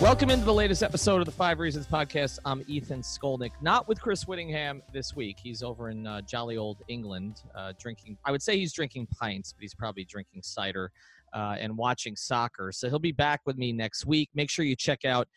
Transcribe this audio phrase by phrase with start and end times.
[0.00, 2.38] Welcome into the latest episode of the Five Reasons Podcast.
[2.46, 5.36] I'm Ethan Skolnick, not with Chris Wittyngham this week.
[5.38, 9.52] He's over in uh, jolly old England uh, drinking, I would say he's drinking pints,
[9.52, 10.90] but he's probably drinking cider
[11.34, 12.72] uh, and watching soccer.
[12.72, 14.30] So he'll be back with me next week.
[14.34, 15.28] Make sure you check out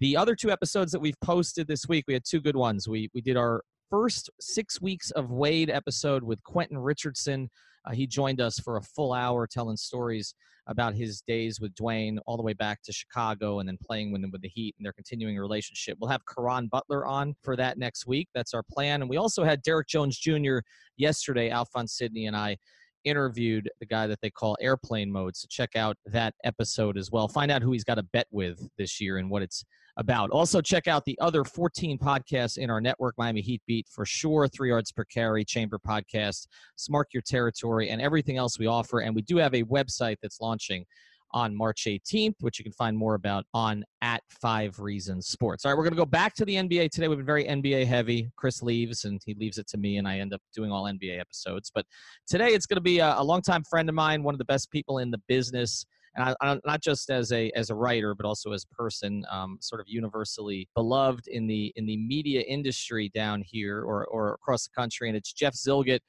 [0.00, 2.04] the other two episodes that we've posted this week.
[2.06, 2.86] We had two good ones.
[2.86, 7.48] We, we did our first six weeks of Wade episode with Quentin Richardson.
[7.84, 10.34] Uh, he joined us for a full hour telling stories
[10.66, 14.22] about his days with Dwyane all the way back to Chicago and then playing with
[14.30, 15.98] with the Heat and their continuing relationship.
[16.00, 18.28] We'll have Caron Butler on for that next week.
[18.34, 19.00] That's our plan.
[19.00, 20.58] And we also had Derrick Jones Jr.
[20.96, 21.50] yesterday.
[21.50, 22.56] Alphonse Sidney and I
[23.04, 25.34] interviewed the guy that they call airplane mode.
[25.36, 27.28] So check out that episode as well.
[27.28, 29.64] Find out who he's got a bet with this year and what it's
[29.96, 30.30] about.
[30.30, 34.48] Also, check out the other 14 podcasts in our network Miami Heat Beat for sure,
[34.48, 36.46] Three Yards Per Carry, Chamber Podcast,
[36.76, 39.00] Smart Your Territory, and everything else we offer.
[39.00, 40.84] And we do have a website that's launching
[41.32, 45.64] on March 18th, which you can find more about on at Five Reasons Sports.
[45.64, 47.08] All right, we're going to go back to the NBA today.
[47.08, 48.30] We've been very NBA heavy.
[48.36, 51.20] Chris leaves, and he leaves it to me, and I end up doing all NBA
[51.20, 51.70] episodes.
[51.72, 51.86] But
[52.26, 54.70] today it's going to be a, a longtime friend of mine, one of the best
[54.70, 58.26] people in the business and I, I, not just as a as a writer, but
[58.26, 63.10] also as a person, um, sort of universally beloved in the in the media industry
[63.14, 65.08] down here or or across the country.
[65.08, 66.00] And it's Jeff Zillgitt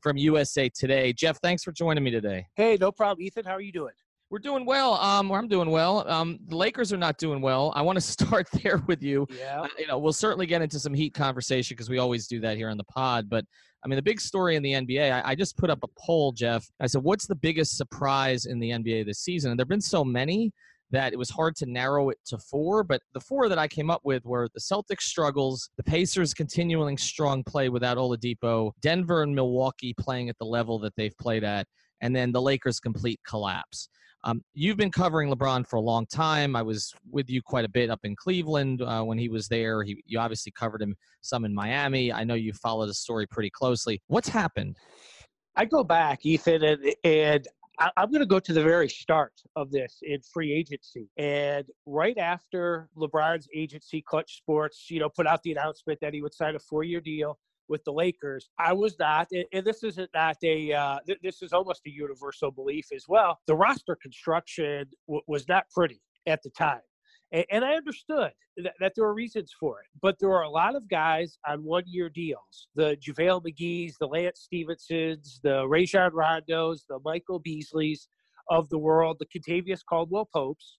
[0.00, 1.12] from USA Today.
[1.12, 2.46] Jeff, thanks for joining me today.
[2.56, 3.44] Hey, no problem, Ethan.
[3.44, 3.94] How are you doing?
[4.32, 4.94] We're doing well.
[4.94, 6.08] Um, I'm doing well.
[6.08, 7.70] Um, the Lakers are not doing well.
[7.76, 9.26] I want to start there with you.
[9.38, 9.60] Yeah.
[9.60, 12.56] Uh, you know, we'll certainly get into some Heat conversation because we always do that
[12.56, 13.28] here on the pod.
[13.28, 13.44] But
[13.84, 16.32] I mean, the big story in the NBA, I, I, just put up a poll,
[16.32, 16.66] Jeff.
[16.80, 19.50] I said, what's the biggest surprise in the NBA this season?
[19.50, 20.50] And there have been so many
[20.92, 22.84] that it was hard to narrow it to four.
[22.84, 26.96] But the four that I came up with were the Celtics struggles, the Pacers continuing
[26.96, 31.66] strong play without Oladipo, Denver and Milwaukee playing at the level that they've played at,
[32.00, 33.90] and then the Lakers' complete collapse.
[34.24, 36.54] Um, you've been covering LeBron for a long time.
[36.54, 39.82] I was with you quite a bit up in Cleveland uh, when he was there.
[39.82, 42.12] He, you obviously covered him some in Miami.
[42.12, 44.00] I know you followed the story pretty closely.
[44.06, 44.76] What's happened?
[45.56, 47.48] I go back, Ethan, and, and
[47.96, 51.08] I'm going to go to the very start of this in free agency.
[51.16, 56.22] And right after LeBron's agency, Clutch Sports, you know, put out the announcement that he
[56.22, 58.50] would sign a four-year deal with the Lakers.
[58.58, 62.86] I was not, and this isn't not a, uh, this is almost a universal belief
[62.94, 63.38] as well.
[63.46, 66.80] The roster construction w- was not pretty at the time.
[67.32, 70.86] And, I understood that, there were reasons for it, but there were a lot of
[70.86, 76.98] guys on one year deals the JaVale McGee's, the Lance Stephensons, the Rajon Rondos, the
[77.04, 78.06] Michael Beasleys
[78.50, 80.76] of the world, the Kentavious Caldwell Popes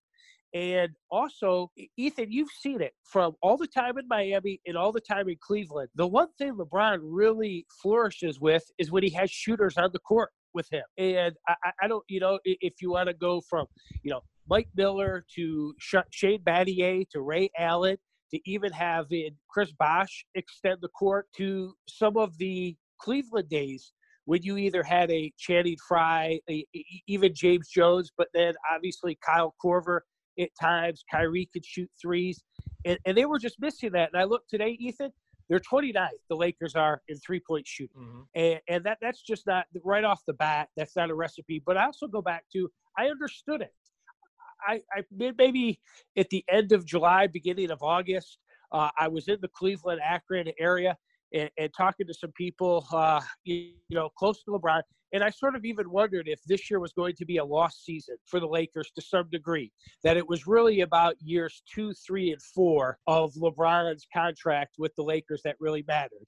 [0.53, 5.02] and also, Ethan, you've seen it from all the time in Miami and all the
[5.02, 5.90] time in Cleveland.
[5.96, 10.30] The one thing LeBron really flourishes with is when he has shooters on the court
[10.53, 10.84] with him.
[11.00, 13.66] And I, I don't, you know, if you want to go from,
[14.03, 15.74] you know, Mike Miller to
[16.12, 17.97] Shane Battier to Ray Allen
[18.31, 23.94] to even having Chris Bosh extend the court to some of the Cleveland days
[24.25, 26.66] when you either had a Channing Frye, a,
[27.08, 30.02] even James Jones, but then obviously Kyle Korver
[30.39, 31.03] at times.
[31.11, 32.44] Kyrie could shoot threes,
[32.85, 34.09] and, and they were just missing that.
[34.13, 35.11] And I look today, Ethan,
[35.49, 36.09] they're 29th.
[36.29, 38.21] The Lakers are in three point shooting, mm-hmm.
[38.35, 40.69] and, and that that's just not right off the bat.
[40.75, 41.61] That's not a recipe.
[41.66, 43.73] But I also go back to I understood it.
[44.66, 45.79] I, I maybe
[46.17, 48.38] at the end of July, beginning of August,
[48.71, 50.97] uh, I was in the Cleveland Akron area
[51.33, 54.81] and, and talking to some people, uh, you, you know, close to LeBron,
[55.13, 57.85] and I sort of even wondered if this year was going to be a lost
[57.85, 59.71] season for the Lakers to some degree,
[60.03, 65.03] that it was really about years two, three, and four of LeBron's contract with the
[65.03, 66.25] Lakers that really mattered.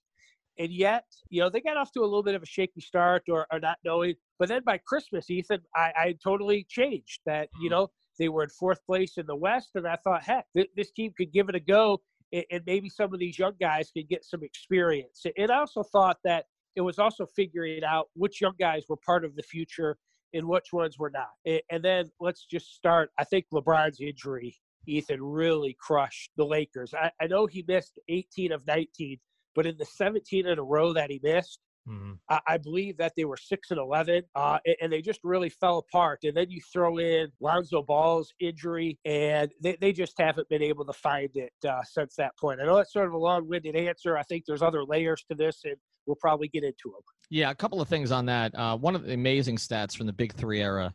[0.58, 3.24] And yet, you know, they got off to a little bit of a shaky start
[3.28, 4.14] or, or not knowing.
[4.40, 8.50] But then by Christmas, Ethan, I, I totally changed that, you know, they were in
[8.50, 9.72] fourth place in the West.
[9.76, 12.02] And I thought, heck, th- this team could give it a go.
[12.34, 15.26] And, and maybe some of these young guys could get some experience.
[15.38, 16.46] And I also thought that
[16.76, 19.98] it was also figuring out which young guys were part of the future
[20.34, 21.30] and which ones were not.
[21.72, 23.10] And then let's just start.
[23.18, 26.94] I think LeBron's injury, Ethan, really crushed the Lakers.
[26.94, 29.18] I, I know he missed 18 of 19,
[29.56, 32.14] but in the 17 in a row that he missed, Mm-hmm.
[32.30, 35.50] I, I, believe that they were six and eleven, uh, and, and, they just really
[35.50, 36.20] fell apart.
[36.24, 40.84] And then you throw in Lonzo Ball's injury, and they, they just haven't been able
[40.86, 42.60] to find it uh, since that point.
[42.60, 44.18] I know that's sort of a long-winded answer.
[44.18, 45.76] I think there's other layers to this, and
[46.08, 47.02] we'll probably get into them.
[47.30, 48.56] Yeah, a couple of things on that.
[48.56, 50.92] Uh, one of the amazing stats from the Big Three era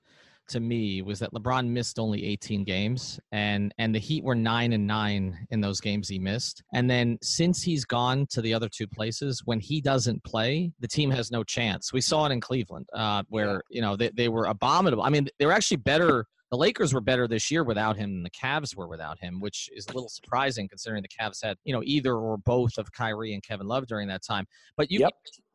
[0.50, 4.72] to me was that LeBron missed only 18 games and and the Heat were 9
[4.72, 6.62] and 9 in those games he missed.
[6.74, 10.88] And then since he's gone to the other two places when he doesn't play, the
[10.88, 11.92] team has no chance.
[11.92, 15.02] We saw it in Cleveland uh, where, you know, they, they were abominable.
[15.02, 18.22] I mean, they were actually better the Lakers were better this year without him than
[18.24, 21.72] the Cavs were without him, which is a little surprising considering the Cavs had, you
[21.72, 24.46] know, either or both of Kyrie and Kevin Love during that time.
[24.76, 25.12] But you yep.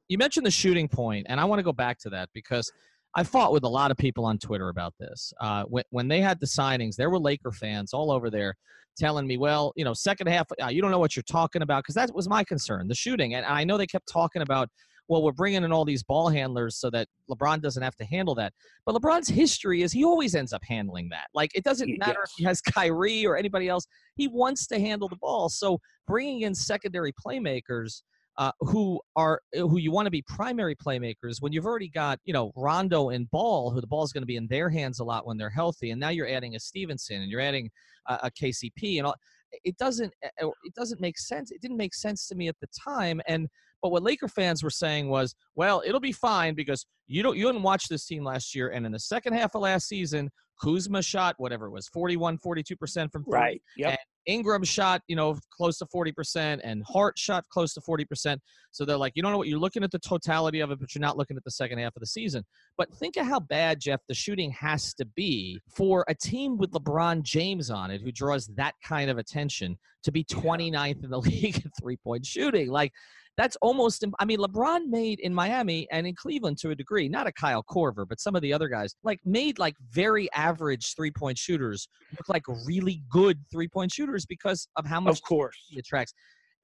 [0.07, 2.71] you mentioned the shooting point, and I want to go back to that because–
[3.15, 5.33] I fought with a lot of people on Twitter about this.
[5.39, 8.55] Uh, when, when they had the signings, there were Laker fans all over there
[8.97, 11.83] telling me, well, you know, second half, uh, you don't know what you're talking about.
[11.83, 13.35] Because that was my concern, the shooting.
[13.35, 14.67] And I know they kept talking about,
[15.07, 18.35] well, we're bringing in all these ball handlers so that LeBron doesn't have to handle
[18.35, 18.51] that.
[18.85, 21.27] But LeBron's history is he always ends up handling that.
[21.33, 22.31] Like, it doesn't matter yes.
[22.31, 23.85] if he has Kyrie or anybody else,
[24.15, 25.47] he wants to handle the ball.
[25.47, 28.01] So bringing in secondary playmakers–
[28.37, 32.19] uh, who are uh, who you want to be primary playmakers when you've already got
[32.25, 34.99] you know Rondo and Ball, who the ball is going to be in their hands
[34.99, 37.69] a lot when they're healthy, and now you're adding a Stephenson and you're adding
[38.07, 39.15] a, a KCP and all.
[39.63, 41.51] It doesn't uh, uh, it doesn't make sense.
[41.51, 43.47] It didn't make sense to me at the time, and
[43.81, 47.45] but what Laker fans were saying was, well, it'll be fine because you don't you
[47.45, 50.29] didn't watch this team last year, and in the second half of last season,
[50.61, 53.61] Kuzma shot whatever it was 41, 42 percent from three, right.
[53.77, 53.99] Yep.
[54.25, 58.37] Ingram shot, you know, close to 40%, and Hart shot close to 40%.
[58.71, 60.93] So they're like, you don't know what you're looking at the totality of it, but
[60.93, 62.43] you're not looking at the second half of the season.
[62.77, 66.71] But think of how bad, Jeff, the shooting has to be for a team with
[66.71, 71.19] LeBron James on it, who draws that kind of attention, to be 29th in the
[71.21, 72.69] league in three point shooting.
[72.69, 72.91] Like,
[73.37, 77.27] that's almost i mean lebron made in miami and in cleveland to a degree not
[77.27, 81.11] a kyle korver but some of the other guys like made like very average three
[81.11, 81.87] point shooters
[82.17, 86.13] look like really good three point shooters because of how much of course he attracts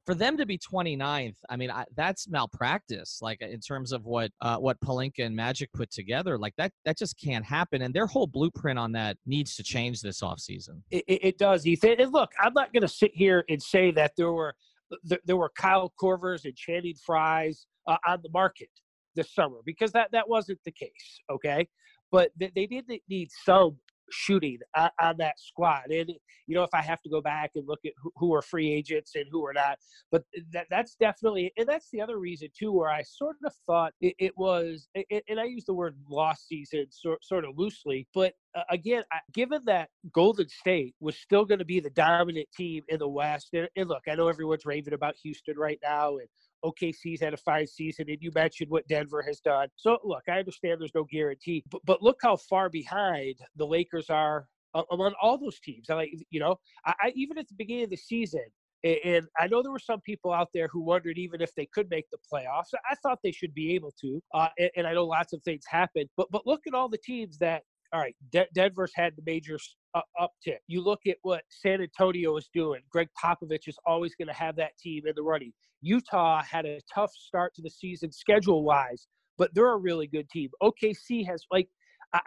[0.05, 3.19] for them to be 29th, I mean, I, that's malpractice.
[3.21, 6.97] Like in terms of what uh, what Pelinka and Magic put together, like that that
[6.97, 7.83] just can't happen.
[7.83, 10.81] And their whole blueprint on that needs to change this offseason.
[10.89, 11.95] It, it does, Ethan.
[11.99, 14.55] And look, I'm not going to sit here and say that there were
[15.25, 18.69] there were Kyle Korvers and Channing Fryes uh, on the market
[19.15, 21.21] this summer because that that wasn't the case.
[21.29, 21.67] Okay,
[22.11, 23.77] but they, they did need some
[24.11, 25.89] shooting on, on, that squad.
[25.89, 26.11] And
[26.47, 28.71] you know, if I have to go back and look at who, who are free
[28.71, 29.77] agents and who are not,
[30.11, 33.93] but that that's definitely, and that's the other reason too, where I sort of thought
[34.01, 38.07] it, it was, it, and I use the word lost season sort sort of loosely,
[38.13, 42.47] but uh, again, I, given that Golden State was still going to be the dominant
[42.55, 46.17] team in the West, and, and look, I know everyone's raving about Houston right now,
[46.17, 46.27] and
[46.63, 49.67] OKC's had a fine season, and you mentioned what Denver has done.
[49.75, 54.09] So, look, I understand there's no guarantee, but, but look how far behind the Lakers
[54.09, 54.47] are
[54.91, 55.89] among all those teams.
[55.89, 58.45] I like, you know, I, I even at the beginning of the season,
[58.83, 61.89] and I know there were some people out there who wondered even if they could
[61.89, 62.73] make the playoffs.
[62.89, 65.63] I thought they should be able to, uh, and, and, I know lots of things
[65.67, 66.09] happen.
[66.17, 67.63] But but look at all the teams that
[67.93, 69.59] all right, De- Denver's had the major
[69.93, 70.59] uh, uptick.
[70.67, 72.81] You look at what San Antonio is doing.
[72.89, 75.51] Gregg Popovich is always going to have that team in the running.
[75.81, 79.07] Utah had a tough start to the season schedule wise,
[79.37, 80.49] but they're a really good team.
[80.61, 81.67] OKC has like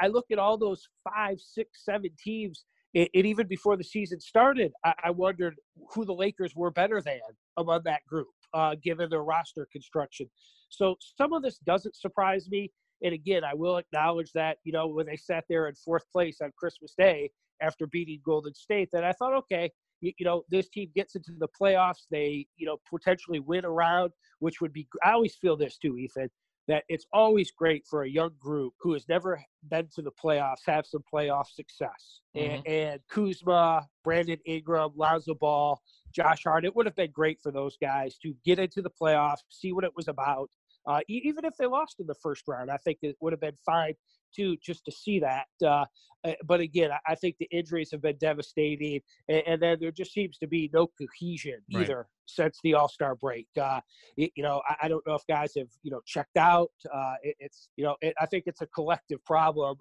[0.00, 2.64] I, look at all those five, six, seven teams.
[2.94, 5.56] And, even before the season started, I, I, wondered
[5.94, 7.20] who the Lakers were better than
[7.56, 10.30] among that group, uh, given their roster construction.
[10.68, 12.70] So some of this doesn't surprise me.
[13.02, 16.38] And again, I will acknowledge that, you know, when they sat there in fourth place
[16.40, 17.30] on Christmas Day
[17.60, 19.70] after beating Golden State, that I thought, okay,
[20.04, 22.06] you, you know, this team gets into the playoffs.
[22.10, 26.30] They, you know, potentially win around, which would be, I always feel this too, Ethan,
[26.66, 30.62] that it's always great for a young group who has never been to the playoffs
[30.66, 32.20] have some playoff success.
[32.36, 32.54] Mm-hmm.
[32.54, 35.80] And, and Kuzma, Brandon Ingram, Lonzo Ball,
[36.14, 39.38] Josh Hart, it would have been great for those guys to get into the playoffs,
[39.50, 40.48] see what it was about,
[40.86, 43.56] uh, even if they lost in the first round, I think it would have been
[43.64, 43.94] fine
[44.34, 45.46] too, just to see that.
[45.64, 45.84] Uh,
[46.24, 50.12] eh, but again, I think the injuries have been devastating, and, and then there just
[50.12, 52.06] seems to be no cohesion either right.
[52.26, 53.46] since the All Star break.
[53.60, 53.80] Uh,
[54.16, 56.72] it, you know, I, I, don't know if guys have you know checked out.
[56.92, 59.76] Uh, it, it's you know, it, I think it's a collective problem.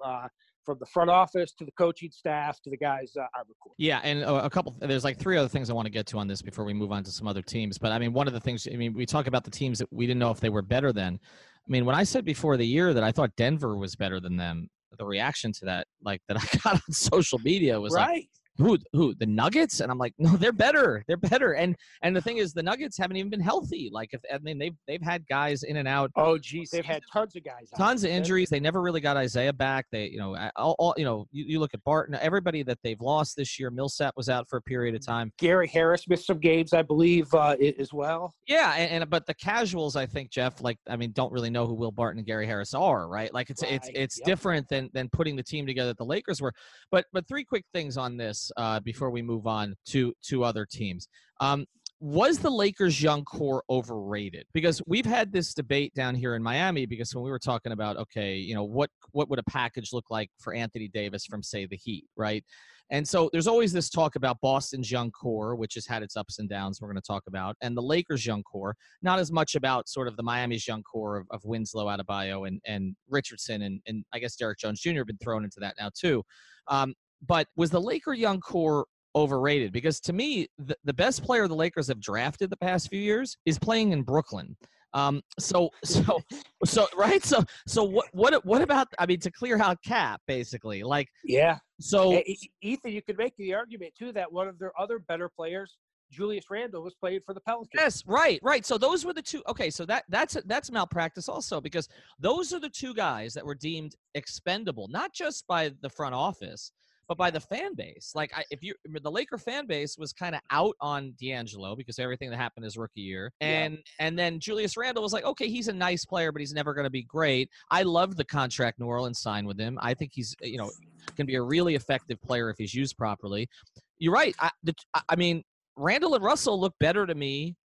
[0.66, 3.76] From the front office to the coaching staff to the guys uh, the court.
[3.78, 4.76] Yeah, and a couple.
[4.80, 6.92] There's like three other things I want to get to on this before we move
[6.92, 7.78] on to some other teams.
[7.78, 8.68] But I mean, one of the things.
[8.72, 10.94] I mean, we talk about the teams that we didn't know if they were better
[10.94, 11.20] than.
[11.68, 14.38] I mean, when I said before the year that I thought Denver was better than
[14.38, 18.08] them, the reaction to that, like that I got on social media, was right.
[18.08, 19.80] like, who who the Nuggets?
[19.80, 21.54] And I'm like no they're better they're better.
[21.54, 23.90] And and the thing is the Nuggets haven't even been healthy.
[23.92, 26.12] Like if I mean they've they've had guys in and out.
[26.16, 28.50] Oh geez they've had tons of guys tons of injuries.
[28.50, 29.86] They never really got Isaiah back.
[29.92, 33.00] They you know all, all you know you, you, look at Barton everybody that they've
[33.00, 35.32] lost this year Millsap was out for a period of time.
[35.38, 38.34] Gary Harris missed some games I believe uh, as well.
[38.48, 41.66] Yeah and, and, but the casuals I think Jeff like I mean don't really know
[41.66, 43.34] who Will Barton and Gary Harris are right?
[43.34, 43.74] Like it's right.
[43.74, 44.26] it's it's yep.
[44.26, 46.54] different than than putting the team together that the Lakers were.
[46.92, 50.66] But but three quick things on this uh, before we move on to to other
[50.66, 51.08] teams.
[51.40, 51.66] Um,
[52.04, 54.46] was the Lakers' young core overrated?
[54.54, 56.86] Because we've had this debate down here in Miami.
[56.86, 60.10] Because when we were talking about, okay, you know, what what would a package look
[60.10, 62.44] like for Anthony Davis from say the Heat, right?
[62.90, 66.40] And so there's always this talk about Boston's young core, which has had its ups
[66.40, 66.82] and downs.
[66.82, 68.76] We're going to talk about, and the Lakers' young core.
[69.02, 72.60] Not as much about sort of the Miami's young core of, of Winslow, Adebayo, and
[72.66, 75.06] and Richardson, and and I guess Derrick Jones Jr.
[75.06, 76.22] been thrown into that now too.
[76.68, 76.94] Um,
[77.28, 79.72] but was the Laker young core overrated?
[79.72, 83.38] Because to me, the, the best player the Lakers have drafted the past few years
[83.46, 84.56] is playing in Brooklyn.
[84.94, 86.22] Um, so, so,
[86.66, 87.24] so, right.
[87.24, 91.58] So, so what, what, what about, I mean, to clear out cap basically, like, yeah.
[91.80, 95.30] So hey, Ethan, you could make the argument too, that one of their other better
[95.30, 95.78] players,
[96.14, 97.72] Julius Randle was played for the Pelicans.
[97.74, 98.66] Yes, right, right.
[98.66, 99.42] So those were the two.
[99.48, 101.90] Okay, so that that's that's malpractice also because
[102.20, 106.72] those are the two guys that were deemed expendable, not just by the front office,
[107.08, 108.14] but by the fan base.
[108.16, 112.00] Like, I, if you the Laker fan base was kind of out on D'Angelo because
[112.00, 113.80] everything that happened his rookie year, and yeah.
[114.00, 116.86] and then Julius Randle was like, okay, he's a nice player, but he's never going
[116.86, 117.50] to be great.
[117.72, 119.78] I love the contract New Orleans signed with him.
[119.82, 120.72] I think he's uh, you know
[121.16, 123.50] can be a really effective player if he's used properly.
[123.98, 124.36] You're right.
[124.40, 124.74] I, the,
[125.10, 125.44] I mean,
[125.76, 127.56] Randle and Russell look better to me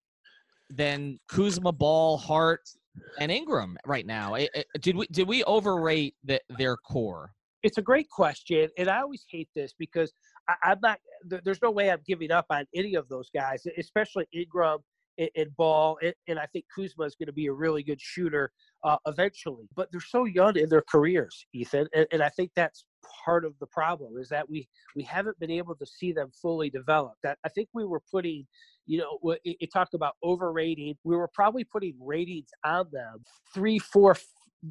[0.71, 2.69] than Kuzma, Ball, Hart,
[3.19, 4.35] and Ingram right now.
[4.35, 7.33] It, it, did we did we overrate the, their core?
[7.63, 10.13] It's a great question, and I always hate this because
[10.49, 10.99] I, am not.
[11.25, 14.79] There's no way I'm giving up on any of those guys, especially Ingram
[15.19, 18.01] and, and Ball, and, and, I think Kuzma is going to be a really good
[18.01, 18.53] shooter
[18.85, 19.69] uh, eventually.
[19.75, 22.85] But they're so young in their careers, Ethan, and, and I think that's
[23.25, 26.71] part of the problem is that we we haven't been able to see them fully
[26.71, 27.15] develop.
[27.23, 28.47] That I think we were putting,
[28.87, 30.97] you know, it, it talked about overrating.
[31.05, 34.17] We were probably putting ratings on them three, four,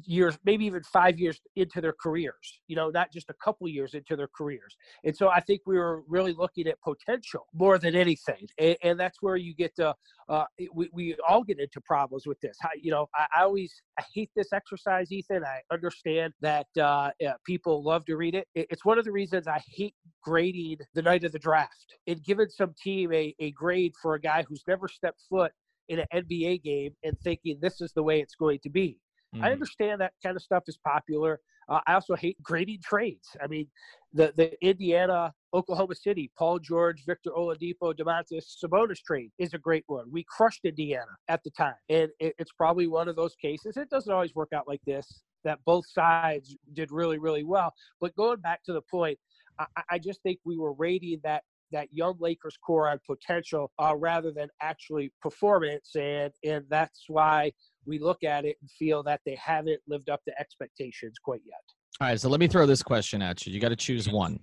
[0.04, 3.94] years, maybe even five years into their careers, you know, not just a couple years
[3.94, 4.76] into their careers.
[5.04, 8.48] And so I think we were really looking at potential more than anything.
[8.58, 9.94] And, and that's where you get to,
[10.28, 12.56] uh, we, we all get into problems with this.
[12.60, 15.44] How, you know, I, I, always, I hate this exercise, Ethan.
[15.44, 18.46] I understand that uh, yeah, people love to read it.
[18.54, 22.48] It's one of the reasons I hate grading the night of the draft and giving
[22.48, 25.52] some team a, a grade for a guy who's never stepped foot
[25.88, 28.98] in an NBA game and thinking this is the way it's going to be.
[29.34, 29.44] Mm.
[29.44, 31.40] I understand that kind of stuff is popular.
[31.68, 33.28] Uh, I also hate grading trades.
[33.42, 33.66] I mean,
[34.12, 39.84] the the Indiana Oklahoma City Paul George Victor Oladipo Domantas Sabonis trade is a great
[39.86, 40.10] one.
[40.10, 43.76] We crushed Indiana at the time, and it, it's probably one of those cases.
[43.76, 45.22] It doesn't always work out like this.
[45.44, 47.74] That both sides did really really well.
[48.00, 49.18] But going back to the point,
[49.58, 53.94] I, I just think we were rating that that young Lakers core on potential uh,
[53.96, 57.52] rather than actually performance, and and that's why
[57.88, 61.62] we look at it and feel that they haven't lived up to expectations quite yet.
[62.00, 63.52] All right, so let me throw this question at you.
[63.52, 64.38] You got to choose one.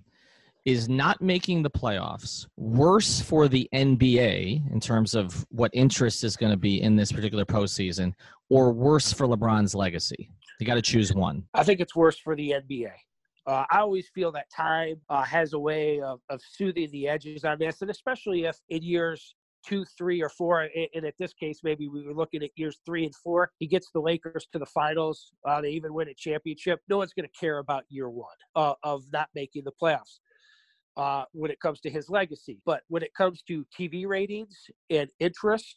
[0.64, 6.36] Is not making the playoffs worse for the NBA in terms of what interest is
[6.36, 8.12] going to be in this particular postseason,
[8.50, 10.28] or worse for LeBron's legacy?
[10.58, 11.44] You got to choose one.
[11.54, 12.90] I think it's worse for the NBA.
[13.46, 17.44] Uh, I always feel that time uh, has a way of, of soothing the edges
[17.44, 19.35] on this, and especially if in years
[19.66, 23.04] two, three, or four, and at this case, maybe we were looking at years three
[23.04, 23.50] and four.
[23.58, 25.32] He gets the Lakers to the finals.
[25.46, 26.80] Uh, they even win a championship.
[26.88, 30.18] No one's going to care about year one uh, of not making the playoffs.
[30.96, 32.58] Uh, when it comes to his legacy.
[32.64, 34.56] But when it comes to TV ratings
[34.88, 35.76] and interest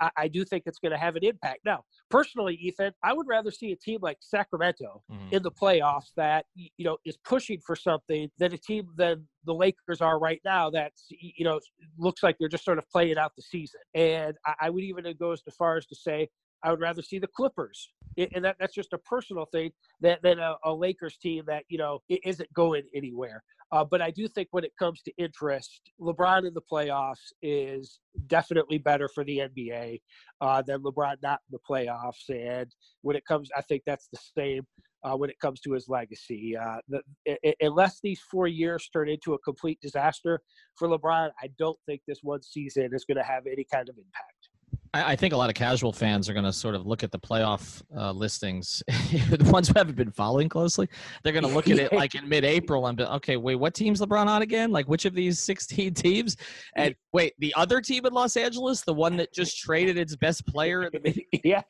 [0.00, 1.60] I, I do think it's going to have an impact.
[1.64, 5.34] Now, personally, Ethan, I would rather see a team like Sacramento mm-hmm.
[5.34, 9.54] in the playoffs that you know is pushing for something than a team than the
[9.54, 10.70] Lakers are right now.
[10.70, 11.60] That's you know
[11.98, 13.80] looks like they're just sort of playing out the season.
[13.94, 16.28] And I, I would even go as far as to say
[16.62, 20.38] I would rather see the Clippers, and that, that's just a personal thing than, than
[20.38, 23.42] a, a Lakers team that you know isn't going anywhere.
[23.72, 28.00] Uh, but I do think when it comes to interest, LeBron in the playoffs is
[28.26, 30.00] definitely better for the NBA
[30.40, 32.28] uh, than LeBron not in the playoffs.
[32.28, 32.70] And
[33.02, 34.66] when it comes, I think that's the same
[35.04, 36.56] uh, when it comes to his legacy.
[36.56, 40.40] Uh, the, it, unless these four years turn into a complete disaster
[40.76, 43.96] for LeBron, I don't think this one season is going to have any kind of
[43.96, 44.79] impact.
[44.92, 47.10] I, I think a lot of casual fans are going to sort of look at
[47.10, 50.88] the playoff uh, listings, the ones who haven't been following closely.
[51.22, 54.00] They're going to look at it like in mid-April and be, okay, wait, what team's
[54.00, 54.70] LeBron on again?
[54.70, 56.36] Like which of these 16 teams?
[56.76, 60.46] And wait, the other team in Los Angeles, the one that just traded its best
[60.46, 61.64] player at the beginning, yes.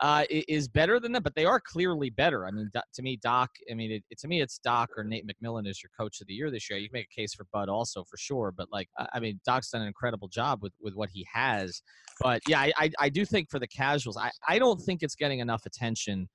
[0.00, 2.46] uh, is better than them, but they are clearly better.
[2.46, 3.50] I mean, to me, Doc.
[3.70, 6.34] I mean, it, to me, it's Doc or Nate McMillan is your coach of the
[6.34, 6.78] year this year.
[6.78, 9.70] You can make a case for Bud also for sure, but like, I mean, Doc's
[9.70, 11.82] done an incredible job with with what he has.
[12.24, 15.14] But yeah, I, I, I do think for the casuals, I, I don't think it's
[15.14, 16.26] getting enough attention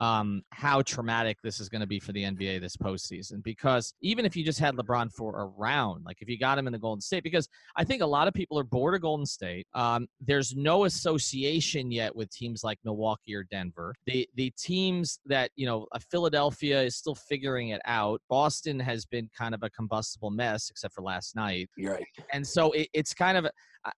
[0.00, 3.42] um, how traumatic this is going to be for the NBA this postseason.
[3.42, 6.66] Because even if you just had LeBron for a round, like if you got him
[6.66, 9.26] in the Golden State, because I think a lot of people are bored of Golden
[9.26, 9.66] State.
[9.74, 13.94] Um, there's no association yet with teams like Milwaukee or Denver.
[14.06, 18.20] The the teams that you know, Philadelphia is still figuring it out.
[18.28, 21.68] Boston has been kind of a combustible mess, except for last night.
[21.76, 22.06] You're right.
[22.32, 23.46] And so it, it's kind of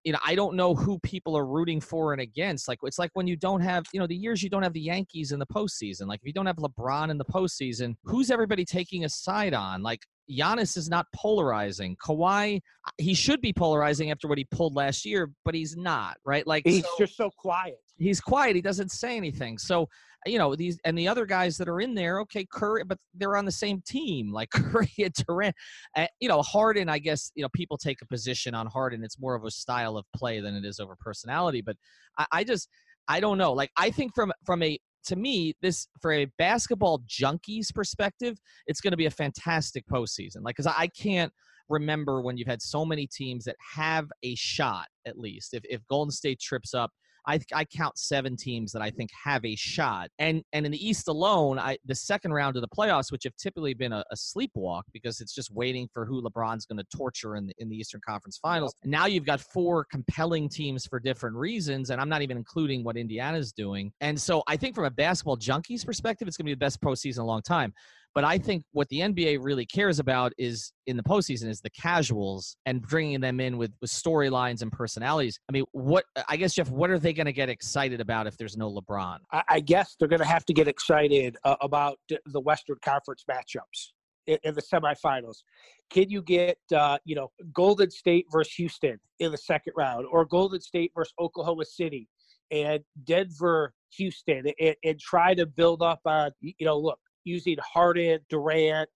[0.05, 2.69] you know, I don't know who people are rooting for and against.
[2.69, 4.81] Like it's like when you don't have, you know, the years you don't have the
[4.81, 6.07] Yankees in the postseason.
[6.07, 9.83] Like if you don't have LeBron in the postseason, who's everybody taking a side on?
[9.83, 11.97] Like Giannis is not polarizing.
[11.97, 12.61] Kawhi,
[12.99, 16.47] he should be polarizing after what he pulled last year, but he's not, right?
[16.47, 17.79] Like he's so, just so quiet.
[17.99, 18.57] He's quiet.
[18.57, 19.59] He doesn't say anything.
[19.59, 19.89] So
[20.27, 23.37] you know these and the other guys that are in there okay curry but they're
[23.37, 25.55] on the same team like curry and durant
[25.97, 29.21] uh, you know harden i guess you know people take a position on harden it's
[29.21, 31.77] more of a style of play than it is over personality but
[32.19, 32.69] i, I just
[33.09, 37.01] i don't know like i think from from a to me, this for a basketball
[37.09, 40.43] junkies perspective, it's going to be a fantastic postseason.
[40.43, 41.33] Like, because I can't
[41.69, 45.55] remember when you've had so many teams that have a shot at least.
[45.55, 46.91] If if Golden State trips up,
[47.27, 50.11] I, I count seven teams that I think have a shot.
[50.19, 53.37] And and in the East alone, I the second round of the playoffs, which have
[53.37, 57.37] typically been a, a sleepwalk because it's just waiting for who LeBron's going to torture
[57.37, 58.75] in the, in the Eastern Conference Finals.
[58.85, 62.97] Now you've got four compelling teams for different reasons, and I'm not even including what
[62.97, 63.93] Indiana's doing.
[64.01, 66.81] And so I think from a basketball junkies perspective, it's going to be the best
[66.81, 67.73] postseason in a long time.
[68.17, 71.69] But I think what the NBA really cares about is in the postseason is the
[71.69, 75.39] casuals and bringing them in with, with storylines and personalities.
[75.51, 78.39] I mean, what I guess Jeff, what are they going to get excited about if
[78.39, 79.19] there's no LeBron?
[79.31, 83.91] I, guess they're going to have to get excited uh, about the Western Conference matchups
[84.27, 85.43] in, in the semifinals.
[85.91, 90.25] Can you get uh, you know Golden State versus Houston in the second round, or
[90.25, 92.09] Golden State versus Oklahoma City?
[92.53, 98.21] and Denver, Houston, and, and, try to build up on, you know, look, using Harden,
[98.31, 98.89] Durant,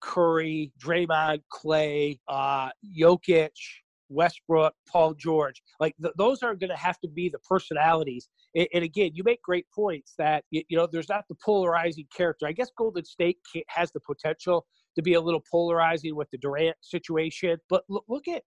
[0.00, 3.50] Curry, Draymond, Clay, uh, Jokic,
[4.08, 5.62] Westbrook, Paul George.
[5.80, 8.28] Like th- those are going to have to be the personalities.
[8.54, 12.06] And, and, again, you make great points that you, you, know there's not the polarizing
[12.16, 12.46] character.
[12.46, 16.76] I guess Golden State has the potential to be a little polarizing with the Durant
[16.80, 18.42] situation, but look, look at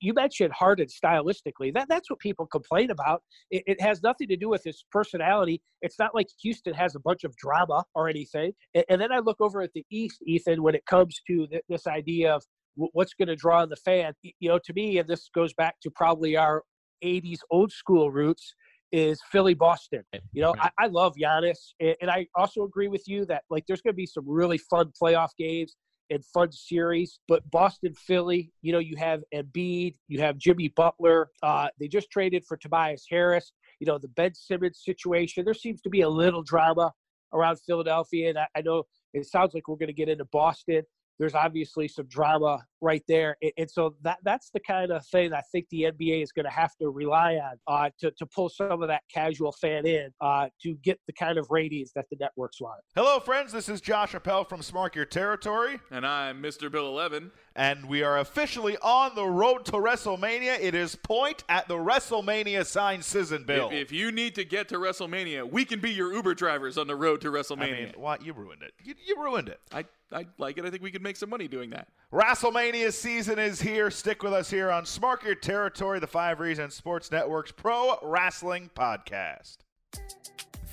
[0.00, 1.72] you mentioned Harden stylistically.
[1.74, 3.22] That that's what people complain about.
[3.50, 5.60] It, it, has nothing to do with his personality.
[5.82, 8.52] It's not like Houston has a bunch of drama or anything.
[8.74, 11.62] And, and then I look over at the East, Ethan, when it comes to th-
[11.68, 12.44] this idea of
[12.76, 14.14] w- what's going to draw the fan.
[14.22, 16.62] You know, to me, and this goes back to probably our
[17.04, 18.54] '80s old school roots.
[18.92, 20.04] Is Philly Boston?
[20.32, 23.64] You know, I, I love Giannis, and, and I also agree with you that like
[23.66, 25.74] there's going to be some really fun playoff games
[26.10, 27.18] and fun series.
[27.28, 31.30] But Boston, Philly, you know, you have Embiid, you have Jimmy Butler.
[31.42, 33.52] Uh, they just traded for Tobias Harris.
[33.80, 35.44] You know, the Ben Simmons situation.
[35.44, 36.92] There seems to be a little drama
[37.32, 40.82] around Philadelphia, and I, I know it sounds like we're going to get into Boston
[41.18, 43.36] there's obviously some drama right there.
[43.56, 46.50] And so that that's the kind of thing I think the NBA is going to
[46.50, 50.48] have to rely on uh, to, to pull some of that casual fan in uh,
[50.62, 52.80] to get the kind of ratings that the networks want.
[52.94, 53.52] Hello, friends.
[53.52, 55.80] This is Josh Appel from Smart Your Territory.
[55.90, 56.70] And I'm Mr.
[56.70, 60.60] Bill 11 and we are officially on the road to WrestleMania.
[60.60, 63.68] It is point at the WrestleMania sign season, Bill.
[63.68, 66.86] If, if, you need to get to WrestleMania, we can be your Uber drivers on
[66.86, 67.76] the road to WrestleMania.
[67.76, 68.24] I mean, what?
[68.24, 68.74] You ruined it.
[68.84, 69.58] You, you ruined it.
[69.72, 70.64] I, I like it.
[70.64, 71.88] I think we could make some money doing that.
[72.12, 73.90] WrestleMania season is here.
[73.90, 78.70] Stick with us here on Smart Your Territory, the Five Reasons Sports Network's Pro Wrestling
[78.74, 79.58] Podcast.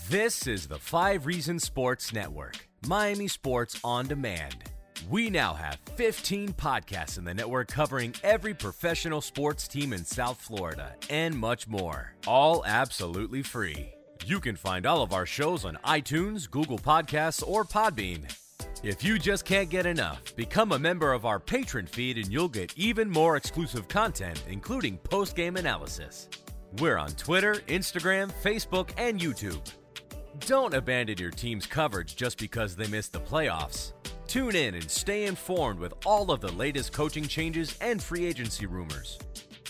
[0.09, 4.55] This is the Five Reasons Sports Network, Miami Sports on Demand.
[5.09, 10.39] We now have 15 podcasts in the network covering every professional sports team in South
[10.39, 13.93] Florida and much more, all absolutely free.
[14.25, 18.33] You can find all of our shows on iTunes, Google Podcasts, or Podbean.
[18.83, 22.49] If you just can't get enough, become a member of our patron feed and you'll
[22.49, 26.27] get even more exclusive content, including post game analysis.
[26.79, 29.61] We're on Twitter, Instagram, Facebook, and YouTube.
[30.41, 33.93] Don't abandon your team's coverage just because they missed the playoffs.
[34.27, 38.65] Tune in and stay informed with all of the latest coaching changes and free agency
[38.65, 39.17] rumors.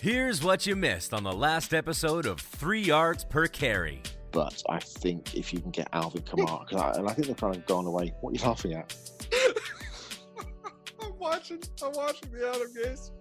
[0.02, 4.02] Here's what you missed on the last episode of Three Yards Per Carry.
[4.34, 7.56] But I think if you can get Alvin Kamara, I, and I think they've kind
[7.56, 8.14] of gone away.
[8.20, 8.96] What are you laughing at?
[11.02, 11.62] I'm watching.
[11.82, 13.12] I'm watching the Adam Gase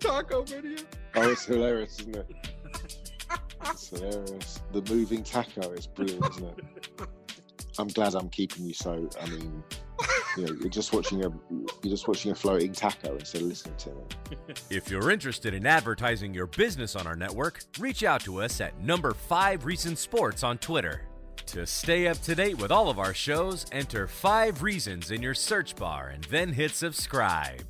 [0.00, 0.78] taco video.
[1.14, 2.26] Oh, it's hilarious, isn't it?
[3.62, 4.62] It's hilarious.
[4.72, 6.64] The moving taco is brilliant, isn't it?
[7.78, 9.08] I'm glad I'm keeping you so.
[9.20, 9.62] I mean,
[10.36, 13.76] you know, you're just watching a you're just watching a floating taco instead of listening
[13.78, 14.16] to it.
[14.70, 18.78] If you're interested in advertising your business on our network, reach out to us at
[18.80, 21.02] number 5 Reasons Sports on Twitter.
[21.46, 25.34] To stay up to date with all of our shows, enter 5 Reasons in your
[25.34, 27.64] search bar and then hit subscribe.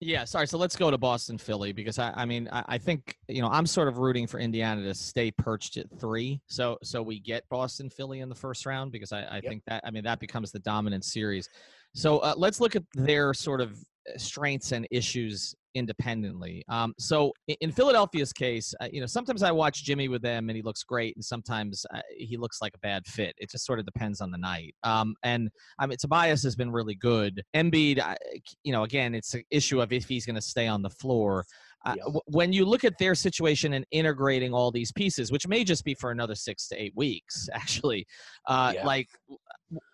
[0.00, 0.46] Yeah, sorry.
[0.46, 3.48] So let's go to Boston, Philly, because I, I mean, I, I think you know
[3.48, 7.48] I'm sort of rooting for Indiana to stay perched at three, so so we get
[7.48, 9.42] Boston, Philly in the first round because I, I Yep.
[9.42, 11.48] think that I mean that becomes the dominant series.
[11.94, 16.64] So uh, let's look at their sort of uh, strengths and issues independently.
[16.68, 20.56] Um, so in Philadelphia's case, uh, you know, sometimes I watch Jimmy with them and
[20.56, 23.34] he looks great, and sometimes uh, he looks like a bad fit.
[23.38, 24.74] It just sort of depends on the night.
[24.82, 27.42] Um, and I mean, Tobias has been really good.
[27.54, 28.16] Embiid, I-
[28.64, 31.44] you know, again, it's an issue of if he's going to stay on the floor.
[31.86, 31.94] Uh,
[32.26, 35.94] when you look at their situation and integrating all these pieces, which may just be
[35.94, 38.04] for another six to eight weeks, actually,
[38.46, 38.84] uh, Yeah.
[38.84, 39.08] like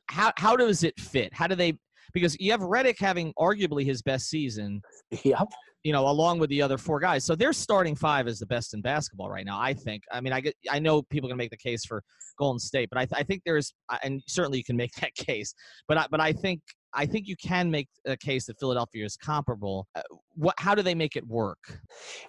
[0.09, 1.33] how how does it fit?
[1.35, 1.79] How do they?
[2.13, 4.81] Because you have Redick having arguably his best season,
[5.25, 5.49] Yep.
[5.85, 7.25] You know, along with the other four guys.
[7.25, 9.61] So their starting five is the best in basketball right now.
[9.61, 10.03] I think.
[10.11, 10.57] I mean, I get.
[10.71, 12.03] I know people can make the case for
[12.39, 15.55] Golden State, but I, th- I think there's, and certainly you can make that case.
[15.87, 16.63] But I, but I think
[16.95, 19.87] I think you can make a case that Philadelphia is comparable.
[19.95, 20.01] Uh,
[20.35, 20.55] what?
[20.59, 21.59] How do they make it work?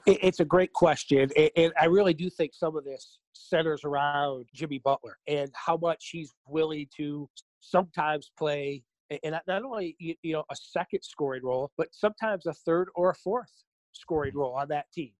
[0.06, 4.46] It, it's a great question, and, I really do think some of this centers around
[4.54, 10.44] Jimmy Butler and how much he's willing to sometimes play, and not- only you, know
[10.52, 13.52] a second scoring role, but sometimes a third or a fourth
[13.92, 15.12] scoring role on that team.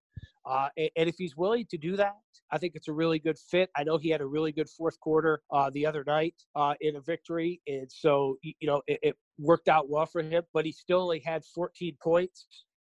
[0.46, 2.16] Uh, and, and if he's willing to do that,
[2.52, 3.70] I think it's a really good fit.
[3.76, 6.96] I know he had a really good fourth quarter uh, the other night uh, in
[6.98, 10.44] a victory, and so you know it, it worked out well for him.
[10.54, 12.48] But he still only had 14 points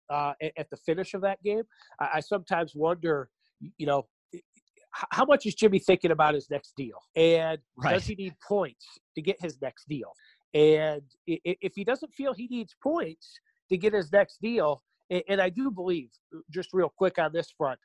[0.10, 1.64] uh, at, at the finish of that game.
[2.00, 3.30] I, I sometimes wonder,
[3.78, 4.06] you know,
[5.12, 7.94] how much is Jimmy thinking about his next deal, and Right.
[7.94, 10.12] does he need points to get his next deal?
[10.56, 13.38] And if he doesn't feel he needs points
[13.70, 17.52] to get his next deal, and I do believe, uh, just real quick on this
[17.56, 17.80] front,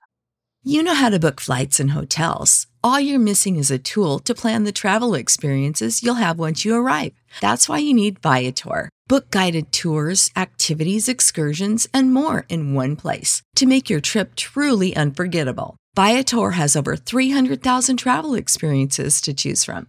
[0.63, 2.67] You know how to book flights and hotels.
[2.85, 6.75] All you're missing is a tool to plan the travel experiences you'll have once you
[6.75, 7.13] arrive.
[7.41, 8.89] That's why you need Viator.
[9.09, 14.95] Book guided tours, activities, excursions, and more in one place to make your trip truly
[14.95, 15.77] unforgettable.
[15.97, 19.89] Viator has over 300,000 travel experiences to choose from.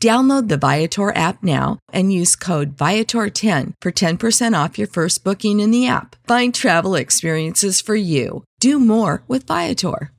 [0.00, 5.60] Download the Viator app now and use code Viator10 for 10% off your first booking
[5.60, 6.16] in the app.
[6.26, 8.44] Find travel experiences for you.
[8.60, 10.12] Do more with Viator.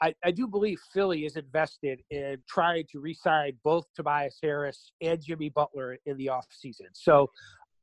[0.00, 5.20] I, I do believe Philly is invested in trying to re-sign both Tobias Harris and
[5.20, 6.88] Jimmy Butler in the offseason.
[6.92, 7.30] So,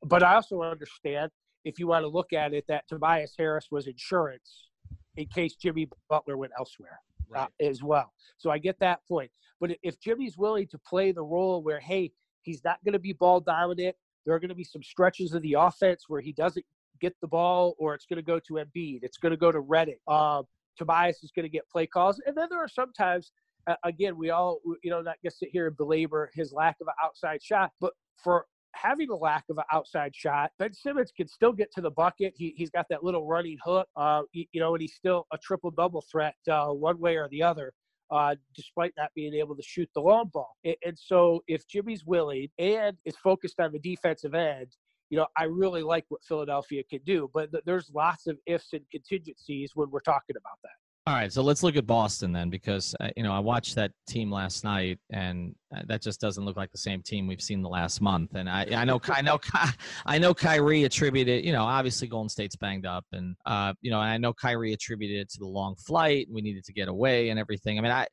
[0.01, 1.29] but I also understand
[1.65, 4.69] if you want to look at it that Tobias Harris was insurance
[5.17, 7.01] in case Jimmy Butler went elsewhere
[7.35, 8.13] uh, as well.
[8.37, 9.29] So I get that point.
[9.61, 13.13] But if Jimmy's willing to play the role where, hey, he's not going to be
[13.13, 13.95] ball dominant,
[14.25, 16.65] there are going to be some stretches of the offense where he doesn't
[16.99, 19.61] get the ball, or it's going to go to Embiid, it's going to go to
[19.61, 19.99] Redick.
[20.11, 20.43] Um,
[20.77, 23.31] Tobias is going to get play calls, and then there are sometimes,
[23.67, 26.87] uh, again, we all, you know, not to sit here and belabor his lack of
[26.87, 27.93] an outside shot, but
[28.23, 31.91] for having a lack of an outside shot, Ben Simmons can still get to the
[31.91, 32.33] bucket.
[32.35, 35.37] He, he's got that little running hook, uh, you, you know, and he's still a
[35.37, 37.73] triple double threat uh, one way or the other.
[38.11, 40.57] Uh, despite not being able to shoot the long ball.
[40.65, 44.67] And, so, if Jimmy's willing and is focused on the defensive end,
[45.09, 47.29] you know, I really like what Philadelphia can do.
[47.33, 50.80] But th- there's lots of ifs and contingencies when we're talking about that.
[51.07, 53.91] All right, so let's look at Boston then, because uh, you know I watched that
[54.07, 57.63] team last night, and uh, that just doesn't look like the same team we've seen
[57.63, 58.35] the last month.
[58.35, 59.39] And I, I know, I know,
[60.05, 63.99] I know, Kyrie attributed, you know, obviously Golden State's banged up, and uh, you know,
[63.99, 66.27] and I know Kyrie attributed it to the long flight.
[66.31, 67.79] We needed to get away and everything.
[67.79, 68.07] I mean, I,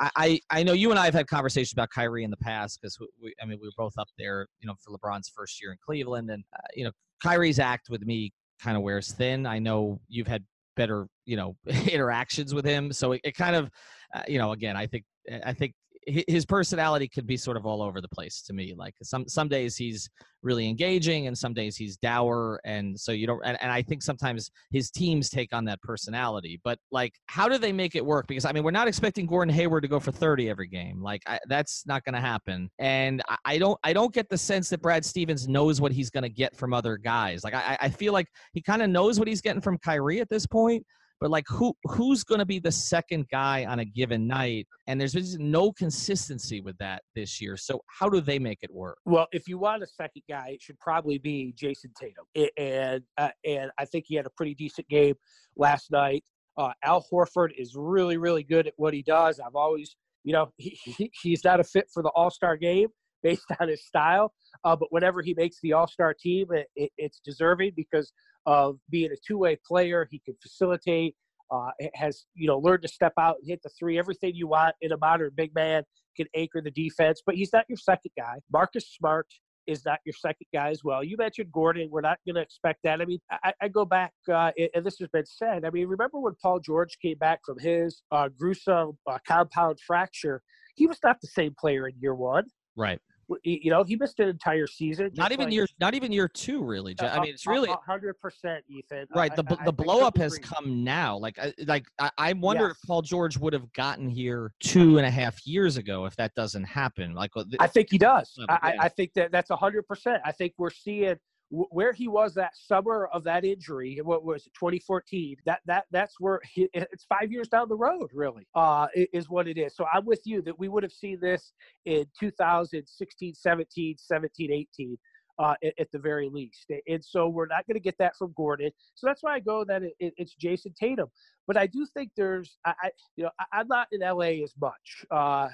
[0.00, 2.98] I, I know you and I have had conversations about Kyrie in the past because
[2.98, 5.70] we, we, I mean, we were both up there, you know, for LeBron's first year
[5.70, 6.90] in Cleveland, and uh, you know,
[7.22, 9.46] Kyrie's act with me kind of wears thin.
[9.46, 10.44] I know you've had
[10.76, 11.56] better you know
[11.90, 13.70] interactions with him so it, it kind of
[14.14, 15.04] uh, you know, again, I think
[15.44, 15.74] I think
[16.06, 18.74] his personality could be sort of all over the place to me.
[18.76, 20.08] Like some some days he's
[20.42, 23.40] really engaging, and some days he's dour, and so you don't.
[23.44, 26.60] And, and I think sometimes his teams take on that personality.
[26.62, 28.26] But like, how do they make it work?
[28.28, 31.02] Because I mean, we're not expecting Gordon Hayward to go for thirty every game.
[31.02, 32.70] Like I, that's not going to happen.
[32.78, 36.10] And I, I, don't I don't get the sense that Brad Stevens knows what he's
[36.10, 37.42] going to get from other guys.
[37.42, 40.28] Like I, I feel like he kind of knows what he's getting from Kyrie at
[40.28, 40.84] this point
[41.20, 44.66] but like who who's going to be the second guy on a given night?
[44.86, 48.98] And there's no consistency with that this year so how do they make it work?
[49.04, 52.24] Well if you want a second guy it should probably be jayson tatum
[52.56, 55.14] and uh, and i think he had a pretty decent game
[55.56, 56.24] last night.
[56.56, 59.40] Uh, al horford is really really good at what he does.
[59.40, 62.88] I've always you know he, he he's not a fit for the all-star game
[63.22, 64.32] based on his style.
[64.64, 68.12] Uh, but whenever he makes the All Star team, it, it, it's deserving because
[68.46, 70.06] of being a two way player.
[70.10, 71.14] He can facilitate.
[71.50, 73.98] Uh, has you know learned to step out and hit the three.
[73.98, 75.84] Everything you want in a modern big man
[76.16, 78.38] can anchor the defense, but he's not your second guy.
[78.50, 79.26] Marcus Smart
[79.66, 81.02] is not your second guy as well.
[81.02, 81.88] You mentioned Gordon.
[81.90, 83.00] We're not going to expect that.
[83.00, 85.64] I mean, I, I go back, uh, and this has been said.
[85.64, 90.42] I mean, remember when Paul George came back from his uh, gruesome uh, compound fracture?
[90.76, 92.44] He was not the same player in year one.
[92.76, 93.00] Right
[93.42, 95.10] you know, he missed an entire season.
[95.14, 96.94] Not even like, year, not even year two, really.
[96.98, 99.06] Uh, I mean, it's really hundred percent, Ethan.
[99.14, 99.34] Right.
[99.34, 101.16] The I, the blow up has come now.
[101.16, 102.76] Like, like I, I wonder yes.
[102.76, 106.34] if Paul George would have gotten here two and a half years ago if that
[106.34, 107.14] doesn't happen.
[107.14, 108.38] Like, uh, I think he does.
[108.48, 110.22] I, I think that that's hundred percent.
[110.24, 111.16] I think we're seeing
[111.50, 115.36] where he was that summer of that injury, what was it, 2014?
[115.46, 119.46] That that that's where he, it's five years down the road, really, uh, is what
[119.46, 119.76] it is.
[119.76, 121.52] So I'm with you that we would have seen this
[121.84, 124.98] in 2016, 17, 17, 18.
[125.36, 126.70] Uh, at, at, the very least.
[126.86, 128.70] And so we're not going to get that from Gordon.
[128.94, 131.08] So that's why I go that it, it, it's Jayson Tatum.
[131.48, 134.54] But I do think there's, I, I you know, I, am not in LA as
[134.60, 135.04] much.
[135.10, 135.48] Uh,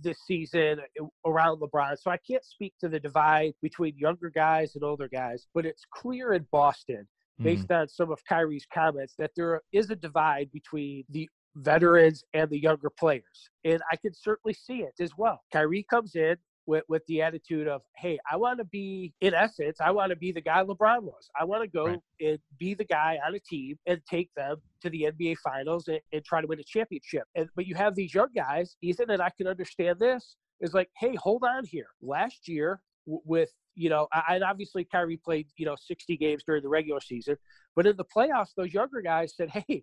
[0.00, 1.96] this season uh, around LeBron.
[2.00, 5.84] So I can't speak to the divide between younger guys and older guys, but it's
[5.92, 7.06] clear in Boston,
[7.40, 7.80] based mm.
[7.80, 12.58] on some of Kyrie's comments, that there is a divide between the veterans and the
[12.58, 13.50] younger players.
[13.64, 15.42] And I can certainly see it as well.
[15.52, 19.78] Kyrie comes in, with, with the attitude of, hey, I want to be, in essence,
[19.80, 21.30] I want to be the guy LeBron was.
[21.38, 21.98] I want to go right.
[22.20, 26.00] and be the guy on a team and take them to the NBA Finals and,
[26.12, 27.24] and try to win a championship.
[27.34, 30.88] And, but you have these young guys, Ethan, and I can understand this, is like,
[30.98, 31.88] hey, hold on here.
[32.00, 36.62] Last year, w- with you know, and obviously Kyrie played, you know, 60 games during
[36.62, 37.36] the regular season,
[37.74, 39.82] but in the playoffs, those younger guys said, hey,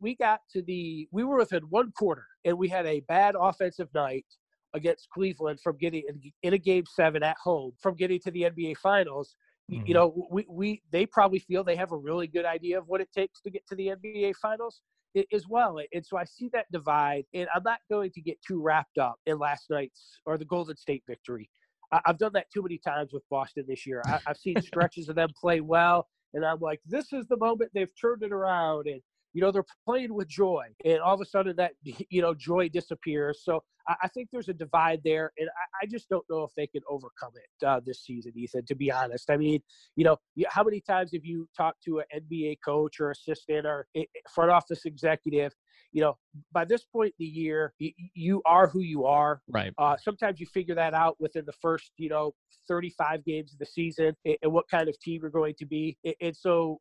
[0.00, 3.88] we got to the, we were within one quarter and we had a bad offensive
[3.94, 4.26] night
[4.74, 6.02] against Cleveland from getting
[6.42, 9.34] in a game seven at home from getting to the NBA Finals.
[9.70, 9.86] Mm-hmm.
[9.86, 13.00] You know, we, we they probably feel they have a really good idea of what
[13.00, 14.80] it takes to get to the NBA Finals
[15.32, 15.78] as well.
[15.92, 19.16] And so I see that divide, and I'm not going to get too wrapped up
[19.26, 21.50] in last night's or the Golden State victory.
[22.06, 24.02] I've done that too many times with Boston this year.
[24.26, 27.90] I've seen stretches of them play well, and I'm like, this is the moment they've
[28.00, 28.86] turned it around.
[28.86, 29.00] And
[29.32, 32.68] you know they're playing with joy and all of a sudden that you know joy
[32.68, 33.42] disappears.
[33.44, 36.50] So i, I think there's a divide there and I, I, just don't know if
[36.56, 39.30] they can overcome it uh, this season ethan to be honest.
[39.30, 39.60] I mean
[39.96, 40.16] you know
[40.48, 43.86] how many times have you talked to an nba coach or assistant or
[44.34, 45.52] front office executive
[45.92, 46.16] you know
[46.52, 49.40] by this point in the year you, you are who you are.
[49.48, 49.72] Right.
[49.78, 52.34] Uh, sometimes you figure that out within the first you know
[52.68, 55.96] 35 games of the season and, and what kind of team you're going to be
[56.20, 56.80] and so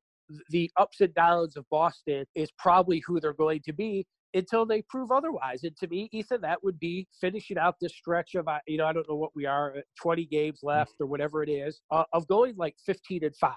[0.50, 4.82] the ups and downs of Boston is probably who they're going to be until they
[4.84, 5.64] prove otherwise.
[5.64, 8.86] And to me, Ethan, that would be finishing out this stretch of, uh, you know,
[8.86, 12.04] I don't know what we are, uh, 20 games left or whatever it is, uh,
[12.14, 13.54] of going like 15 and 5.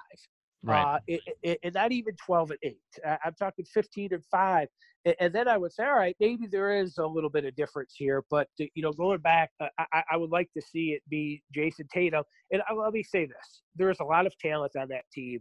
[0.64, 0.82] Right.
[0.82, 2.76] Uh, it, it, and not even 12 and 8.
[3.24, 4.68] I'm talking 15 and 5.
[5.18, 7.94] And, then I would say, all right, maybe there is a little bit of difference
[7.96, 8.22] here.
[8.30, 11.42] But, uh, you know, going back, uh, I, I, would like to see it be
[11.52, 12.22] Jayson Tatum.
[12.52, 15.40] And let me say this there is a lot of talent on that team.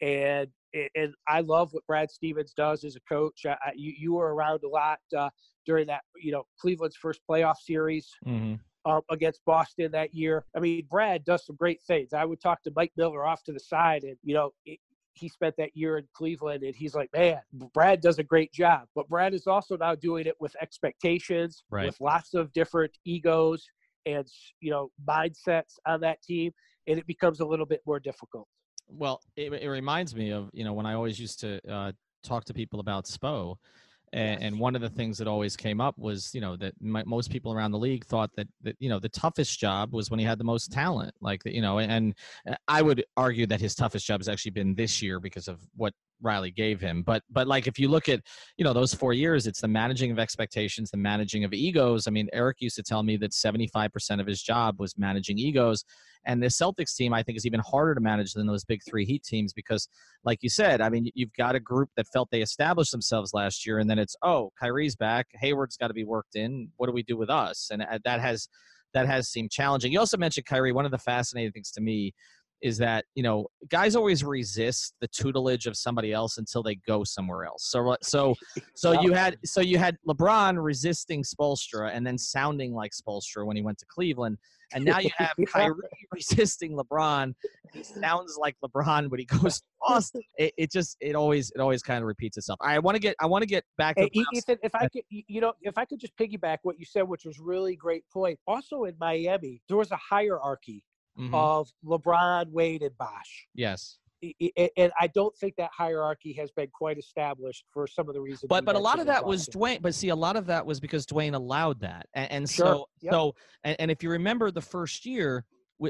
[0.00, 0.48] And
[0.94, 3.46] and I love what Brad Stevens does as a coach.
[3.46, 5.30] I, you you were around a lot uh,
[5.66, 8.08] during that you know Cleveland's first playoff series.
[8.26, 8.54] Mm-hmm.
[8.84, 10.46] Um, against Boston that year.
[10.56, 12.14] I mean, Brad does some great things.
[12.14, 14.78] I would talk to Mike Miller off to the side, and you know, it,
[15.18, 17.40] he spent that year in Cleveland, and he's like, man,
[17.74, 18.82] Brad does a great job.
[18.94, 21.86] But Brad is also now doing it with expectations, right.
[21.86, 23.66] with lots of different egos
[24.06, 24.26] and
[24.60, 26.52] you know mindsets on that team,
[26.86, 28.48] and it becomes a little bit more difficult.
[28.88, 32.44] Well, it, it reminds me of you know when I always used to uh, talk
[32.46, 33.56] to people about Spo,
[34.12, 37.04] and, and, one of the things that always came up was you know that my,
[37.04, 40.18] most people around the league thought that that you know the toughest job was when
[40.18, 42.14] he had the most talent, like you know, and
[42.66, 45.92] I would argue that his toughest job has actually been this year because of what
[46.22, 47.02] Riley gave him.
[47.02, 48.20] But but like if you look at
[48.56, 52.06] you know those four years, it's the managing of expectations, the managing of egos.
[52.06, 55.84] I mean, Erik used to tell me that 75% of his job was managing egos,
[56.24, 59.04] and the Celtics team I think is even harder to manage than those big three
[59.04, 59.88] Heat teams because,
[60.24, 63.66] like you said, I mean you've got a group that felt they established themselves last
[63.66, 66.68] year, and then it's oh Kyrie's back, Hayward's got to be worked in.
[66.76, 67.68] What do we do with us?
[67.70, 68.48] And uh, that has
[68.94, 69.92] that has seemed challenging.
[69.92, 70.72] You also mentioned Kyrie.
[70.72, 72.14] One of the fascinating things to me
[72.62, 77.04] is that you know guys always resist the tutelage of somebody else until they go
[77.04, 77.70] somewhere else.
[77.70, 78.34] So uh, so
[78.74, 83.56] so you had so you had LeBron resisting Spoelstra and then sounding like Spoelstra when
[83.56, 84.38] he went to Cleveland,
[84.72, 85.74] and now you have Kyrie
[86.12, 87.34] resisting LeBron.
[87.72, 90.22] He sounds like LeBron, but he goes to Boston.
[90.38, 92.58] It, it just it always it always kind of repeats itself.
[92.62, 93.96] I want to get I want to get back.
[93.98, 97.02] Hey, Ethan, if I could, you know, if I could just piggyback what you said,
[97.02, 98.38] which was really great point.
[98.46, 100.82] Also in Miami, there was a hierarchy
[101.18, 101.34] mm-hmm.
[101.34, 103.46] of LeBron, Wade, and Bosh.
[103.54, 103.98] Yes.
[104.76, 108.48] And I don't think that hierarchy has been quite established for some of the reasons.
[108.48, 109.80] But but a lot of that was Dwyane.
[109.80, 112.66] But see, a lot of that was because Dwyane allowed that, and, and sure.
[112.66, 113.12] so yep.
[113.12, 115.44] so and, and if you remember the first year,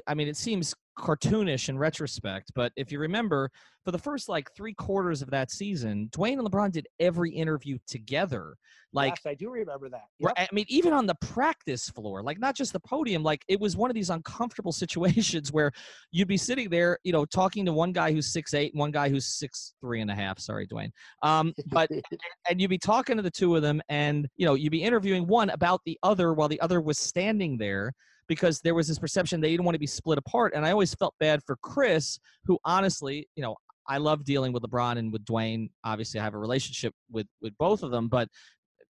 [0.07, 3.51] I mean, it seems cartoonish in retrospect, but if you remember,
[3.89, 7.79] for the first like three quarters of that season, Dwyane and LeBron did every interview
[7.87, 8.55] together.
[8.93, 10.05] Like, yes, I do remember that.
[10.19, 10.33] Yep.
[10.37, 13.77] I mean, even on the practice floor, like not just the podium, like it was
[13.77, 15.73] one of these uncomfortable situations where
[16.11, 19.09] you'd be sitting there, you know, talking to one guy who's six eight, one guy
[19.09, 20.39] who's six three and a half.
[20.39, 20.91] Sorry, Dwyane.
[21.23, 21.89] Um, but
[22.51, 25.27] and you'd be talking to the two of them, and you know, you'd be interviewing
[25.27, 27.95] one about the other while the other was standing there
[28.29, 30.53] because there was this perception they didn't want to be split apart.
[30.55, 33.57] And I always felt bad for Chris, who honestly, you know,
[33.89, 35.71] I love dealing with LeBron and with Dwyane.
[35.85, 38.29] Obviously, I have a relationship with with both of them, but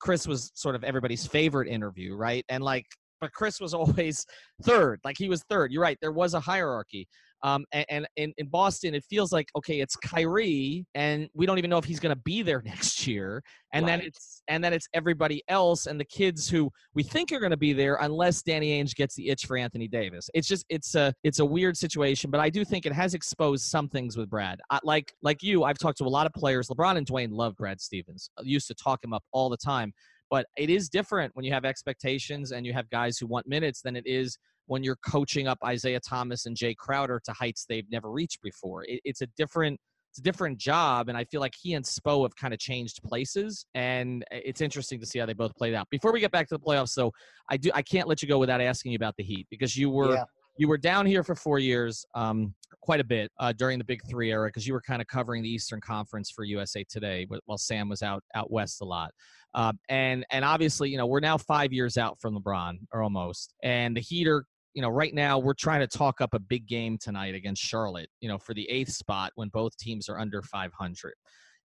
[0.01, 2.45] Chris was sort of everybody's favorite interview, right?
[2.49, 2.87] And like,
[3.21, 4.27] but Chris was always
[4.63, 5.01] third.
[5.05, 5.73] Like he was third.
[5.73, 5.99] You're right.
[6.01, 7.07] There was a hierarchy.
[7.43, 11.59] Um, and, and in, in Boston, it feels like okay, it's Kyrie, and we don't
[11.59, 13.43] even know if he's going to be there next year.
[13.73, 13.99] And right.
[13.99, 17.51] then it's and then it's everybody else and the kids who we think are going
[17.51, 20.29] to be there, unless Danny Ainge gets the itch for Anthony Davis.
[20.35, 23.65] It's just it's a it's a weird situation, but I do think it has exposed
[23.65, 24.61] some things with Brad.
[24.71, 26.69] I, like like you, I've talked to a lot of players.
[26.69, 28.31] LeBron and Dwyane love Brad Stevens.
[28.39, 29.93] I used to talk him up all the time.
[30.31, 33.81] But it is different when you have expectations and you have guys who want minutes
[33.81, 34.37] than it is
[34.69, 38.85] when you're coaching up Isaiah Thomas and Jae Crowder to heights they've never reached before.
[38.85, 42.23] It, it's a different it's a different job, and I feel like he and Spo
[42.23, 45.87] have kind of changed places, and it's interesting to see how they both played out.
[45.91, 47.13] Before we get back to the playoffs, so
[47.51, 49.91] I do I can't let you go without asking you about the Heat because you
[49.91, 50.25] were yeah.
[50.57, 54.01] you were down here for four years, um, quite a bit uh, during the Big
[54.09, 57.59] Three era because you were kind of covering the Eastern Conference for USA Today while
[57.59, 59.11] Sam was out out west a lot.
[59.55, 63.55] Uh, and and obviously, you know, we're now five years out from LeBron or almost,
[63.63, 64.45] and the Heat are
[64.79, 68.09] you know, right now we're trying to talk up a big game tonight against Charlotte,
[68.21, 71.15] you know, for the eighth spot when both teams are under 500.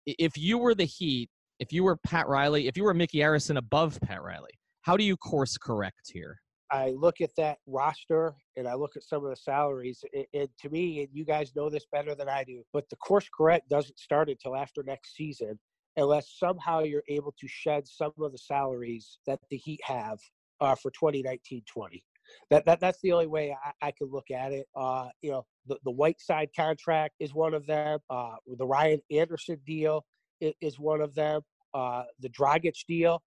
[0.04, 3.56] If you were the Heat, if you were Pat Riley, if you were Mickey Arison
[3.56, 4.50] above Pat Riley,
[4.82, 6.38] how do you course correct here?
[6.70, 10.04] I look at that roster and I look at some of the salaries.
[10.34, 13.26] And, to me, and you guys know this better than I do, but the course
[13.34, 15.58] correct doesn't start until after next season
[15.96, 20.18] unless somehow you're able to shed some of the salaries that the Heat have
[20.60, 22.04] uh, for 2019 20
[22.50, 24.66] that, that that's the only way I, I could look at it.
[24.74, 27.98] Uh, you know, the, the Whiteside contract is one of them.
[28.10, 30.04] Uh, the Ryan Anderson deal
[30.40, 31.42] is, is one of them.
[31.74, 33.22] Uh, the Dragic deal.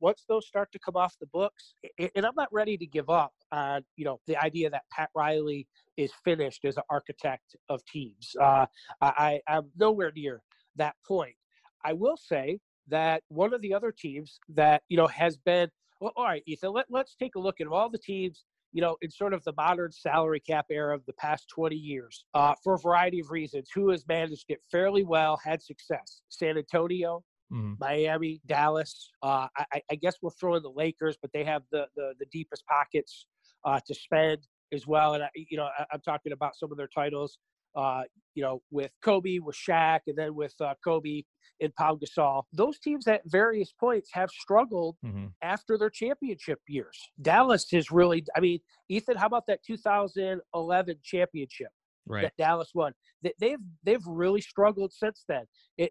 [0.00, 3.32] Once those start to come off the books, and I'm not ready to give up
[3.52, 8.34] on you know the idea that Pat Riley is finished as an architect of teams.
[8.40, 8.66] Uh,
[9.00, 10.42] I, I'm nowhere near
[10.74, 11.36] that point.
[11.84, 15.68] I will say that one of the other teams that you know has been
[16.00, 18.96] well, all right, Ethan, let, let's take a look at all the teams, you know,
[19.02, 22.74] in sort of the modern salary cap era of the past 20 years uh, for
[22.74, 23.70] a variety of reasons.
[23.74, 26.20] Who has managed it fairly well, had success?
[26.28, 27.74] San Antonio, Mm-hmm.
[27.78, 29.08] Miami, Dallas.
[29.22, 32.26] Uh, I, I, guess we'll throw in the Lakers, but they have the the, the
[32.32, 33.26] deepest pockets
[33.64, 34.38] uh, to spend
[34.72, 35.14] as well.
[35.14, 37.38] And I, you know, I, am talking about some of their titles.
[37.76, 38.02] Uh,
[38.34, 41.22] you know, with Kobe, with Shaq, and then with uh, Kobe
[41.60, 42.42] and Pau Gasol.
[42.52, 45.26] Those teams at various points have struggled mm-hmm.
[45.42, 46.98] after their championship years.
[47.20, 51.68] Dallas is really, I mean, Ethan, how about that 2011 championship?
[52.08, 52.22] Right.
[52.22, 52.92] That Dallas won.
[53.40, 55.42] They've they've really struggled since then,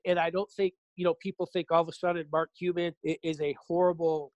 [0.06, 3.42] and I don't think you know people think all of a sudden Mark Cuban is
[3.42, 4.32] a horrible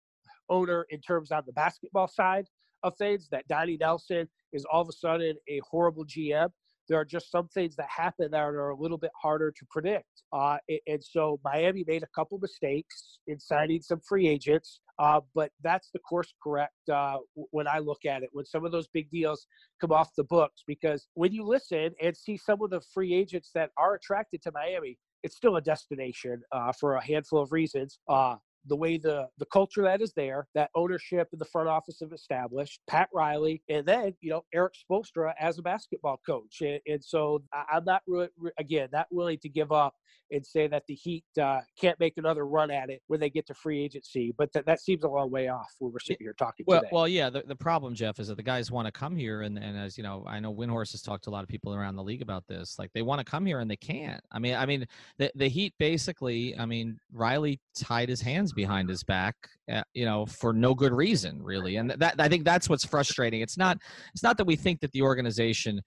[0.50, 2.48] owner in terms of the basketball side
[2.84, 3.30] of things.
[3.32, 6.50] That Donnie Nelson is all of a sudden a horrible GM
[6.90, 10.24] there are just some things that happen that are a little bit harder to predict.
[10.34, 15.52] Uh, and so Miami made a couple mistakes in signing some free agents, uh, but
[15.64, 17.18] that's the course correct uh,
[17.52, 19.46] when I look at it, when some of those big deals
[19.80, 20.64] come off the books.
[20.66, 24.52] Because when you listen and see some of the free agents that are attracted to
[24.52, 28.00] Miami, it's still a destination uh, for a handful of reasons.
[28.08, 28.36] Uh,
[28.66, 32.14] the way the the culture that is there, that ownership in the front office have
[32.14, 37.04] established, Pat Riley, and then you know Erik Spoelstra as a basketball coach, and, and
[37.04, 39.94] so I'm not really again not willing to give up
[40.32, 43.48] and say that the Heat uh, can't make another run at it when they get
[43.48, 46.36] to free agency, but th- that seems a long way off when we're sitting here
[46.38, 46.90] talking well, today.
[46.92, 49.58] Well, yeah, the, the problem, Jeff, is that the guys want to come here, and,
[49.58, 51.96] and as you know, I know Windhorst has talked to a lot of people around
[51.96, 52.78] the league about this.
[52.78, 54.22] Like they want to come here and they can't.
[54.32, 54.86] I mean, I mean,
[55.18, 59.36] the the Heat basically, I mean, Riley tied his hands behind his back,
[59.72, 61.78] uh, you know, for no good reason, really.
[61.78, 63.42] And that I think that's what's frustrating.
[63.42, 63.78] It's not
[64.14, 65.82] it's not that we think that the organization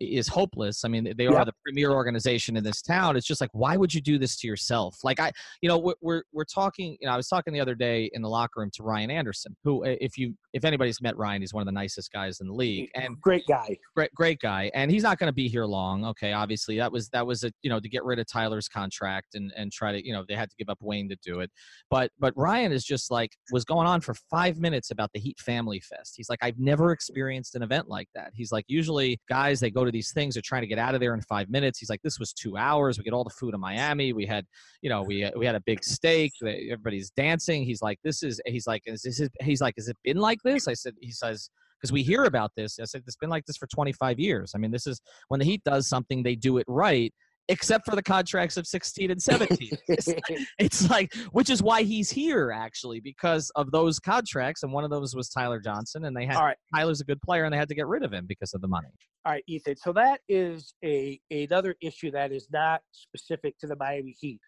[0.00, 0.84] is hopeless.
[0.84, 3.16] I mean, they are the premier organization in this town.
[3.16, 4.98] It's just like, why would you do this to yourself?
[5.02, 5.32] Like I,
[5.62, 6.96] you know, we're we're talking.
[7.00, 9.56] You know, I was talking the other day in the locker room to Ryan Anderson,
[9.64, 12.48] who, uh, if you if anybody's met Ryan, he's one of the nicest guys in
[12.48, 15.64] the league, and great guy, great great guy, and he's not going to be here
[15.64, 16.04] long.
[16.04, 19.34] Okay, obviously that was that was a you know to get rid of Tyler's contract
[19.34, 21.50] and and try to you know they had to give up Wayne to do it,
[21.90, 25.38] but but Ryan is just like was going on for five minutes about the Heat
[25.38, 26.14] Family Fest.
[26.16, 28.32] He's like, I've never experienced an event like that.
[28.34, 30.34] He's like, usually guys they go to these things.
[30.34, 31.78] They're trying to get out of there in five minutes.
[31.78, 32.98] He's like, this was two hours.
[32.98, 34.12] We get all the food in Miami.
[34.12, 34.44] We had,
[34.82, 36.32] you know, we uh, we had a big steak.
[36.42, 37.64] Everybody's dancing.
[37.64, 38.40] He's like, this is.
[38.46, 39.20] He's like, is this?
[39.20, 40.68] Is, He's like, has it been like this?
[40.68, 42.78] I said, he says because we hear about this.
[42.80, 44.52] I said it's been like this for 25 years.
[44.54, 47.12] I mean, this is when the Heat does something, they do it right
[47.48, 49.70] except for the contracts of 16 and 17.
[49.88, 54.62] it's, like, it's, like, which is why he's here actually, because of those contracts.
[54.62, 56.56] And one of those was Tyler Johnson, and they had All right.
[56.74, 58.68] Tyler's a good player, and they had to get rid of him because of the
[58.68, 58.88] money.
[59.24, 59.76] All right, Ethan.
[59.76, 64.40] So that is a another issue that is not specific to the Miami Heat.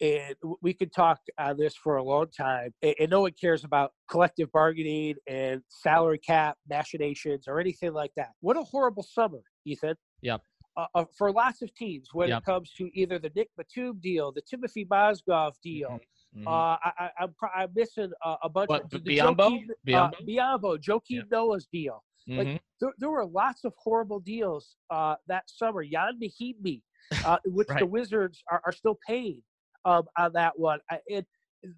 [0.00, 2.74] And we could talk on this for a long time.
[2.82, 8.30] And no one cares about collective bargaining and salary cap machinations or anything like that.
[8.40, 9.94] What a horrible summer, Ethan.
[10.22, 10.42] Yep
[10.76, 12.42] uh, uh, for lots of teams when yep.
[12.42, 16.00] it comes to either the Nick Batum deal, the Timofey Mozgov deal.
[16.36, 16.48] Mm-hmm.
[16.48, 20.74] Uh, I, am I'm, I'm missing a, a bunch what, of the Biyombo, Joakim, Biyombo,
[20.74, 21.22] uh, Joakim yeah.
[21.30, 22.02] Noah's deal.
[22.28, 22.38] Mm-hmm.
[22.38, 25.84] Like there, there, were lots of horrible deals uh, that summer.
[25.84, 26.80] Jan Mahinmi,
[27.24, 27.80] uh, which right.
[27.80, 29.42] the Wizards are, are still paying
[29.84, 30.78] um, on that one.
[31.10, 31.26] And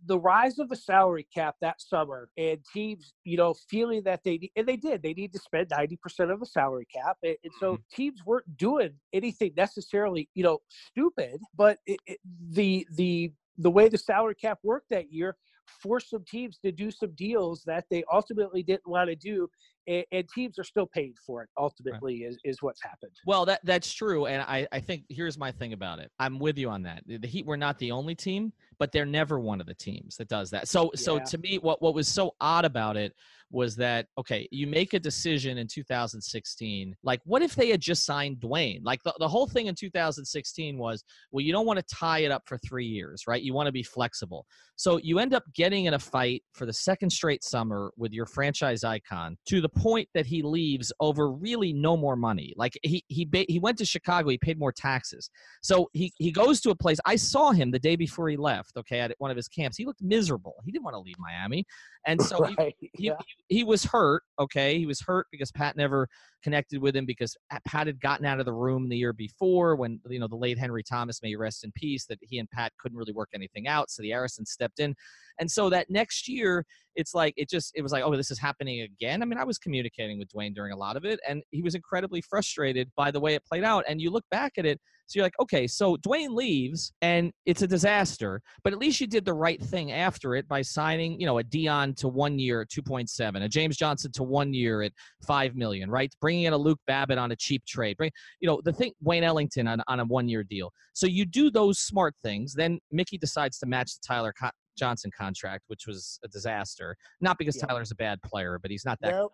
[0.07, 4.51] the rise of the salary cap that summer and teams, you know, feeling that they
[4.57, 7.17] and they did, they need to spend 90% of the salary cap.
[7.23, 7.95] And, and so mm-hmm.
[7.95, 12.19] teams weren't doing anything necessarily, you know, stupid, but it, it,
[12.51, 15.37] the the the way the salary cap worked that year
[15.83, 19.49] forced some teams to do some deals that they ultimately didn't want to do
[19.87, 22.33] and, and teams are still paying for it ultimately right.
[22.33, 25.73] is, is what's happened well that that's true and I, I think here's my thing
[25.73, 28.93] about it i'm with you on that the heat were not the only team but
[28.93, 30.69] they're never one of the teams that does that.
[30.69, 31.01] So yeah.
[31.01, 33.13] so to me what what was so odd about it
[33.51, 38.05] was that okay you make a decision in 2016 like what if they had just
[38.05, 38.81] signed dwyane?
[38.83, 42.31] Like the, the whole thing in 2016 was well you don't want to tie it
[42.31, 43.43] up for three years right?
[43.43, 44.47] You want to be flexible.
[44.77, 48.27] So you end up getting in a fight for the second straight summer with your
[48.27, 52.55] franchise icon to the point that he leaves over really no more money.
[52.57, 55.31] Like he he he went to chicago he paid more taxes.
[55.63, 58.74] So he he goes to a place i saw him the day before he left
[58.77, 61.65] okay at one of his camps he looked miserable he didn't want to leave miami
[62.07, 62.75] and so right.
[62.79, 63.13] he, he, yeah.
[63.49, 64.23] he, he, was hurt.
[64.39, 64.79] Okay.
[64.79, 66.09] He was hurt because Pat never
[66.45, 67.37] connected with him because
[67.67, 70.59] Pat had gotten out of the room the year before when, you know, the late
[70.59, 73.91] Henry Thomas, may rest in peace, that he and Pat couldn't really work anything out.
[73.91, 74.95] So the Arison stepped in.
[75.41, 76.65] And so that next year,
[76.95, 79.23] it's like, it just, it was like, oh, this is happening again.
[79.23, 81.75] I mean, I was communicating with Dwyane during a lot of it, and he was
[81.75, 83.85] incredibly frustrated by the way it played out.
[83.89, 87.63] And you look back at it, so you're like, okay, so Dwyane leaves and it's
[87.63, 91.27] a disaster, but at least you did the right thing after it by signing, you
[91.27, 94.93] know, a Dion to one year at 2.7, a James Johnson to one year at
[95.27, 96.13] 5 million, right?
[96.35, 97.97] Bringing in a Luke Babbitt on a cheap trade.
[97.97, 98.11] Bring,
[98.41, 100.73] you know, the thing, Wayne Ellington on, on a one year deal.
[100.93, 102.55] So you do those smart things.
[102.55, 106.97] Then Mickey decides to match the Tyler Co- Johnson contract, which was a disaster.
[107.21, 107.67] Not because yeah.
[107.67, 109.33] Tyler's a bad player, but he's not that nope.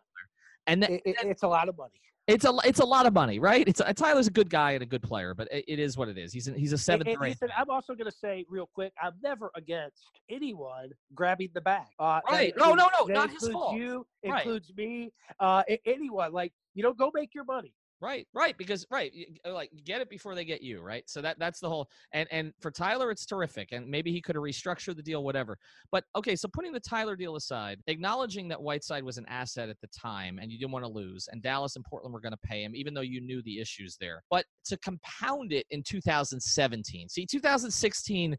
[0.66, 2.02] And it, it, it's a lot of money.
[2.30, 3.66] It's a it's a lot of money, right?
[3.66, 6.08] It's a, Tyler's a good guy and a good player, but it, it is what
[6.08, 6.32] it is.
[6.32, 8.92] He's a, he's a seventh and, and Ethan, I'm also going to say real quick,
[9.02, 11.86] I'm never against anyone grabbing the bag.
[11.98, 12.54] Uh, right?
[12.56, 13.76] No, no, no, not his fault.
[13.76, 14.38] You right.
[14.38, 15.12] includes me.
[15.38, 17.74] Uh, anyone like you know, go make your money.
[18.02, 19.12] Right, right, because right,
[19.44, 21.04] like get it before they get you, right?
[21.06, 24.36] So that that's the whole and and for Tyler it's terrific and maybe he could
[24.36, 25.58] have restructured the deal whatever.
[25.92, 29.78] But okay, so putting the Tyler deal aside, acknowledging that Whiteside was an asset at
[29.82, 32.38] the time and you didn't want to lose and Dallas and Portland were going to
[32.38, 34.22] pay him even though you knew the issues there.
[34.30, 37.08] But to compound it in 2017.
[37.10, 38.36] See, 2016 uh,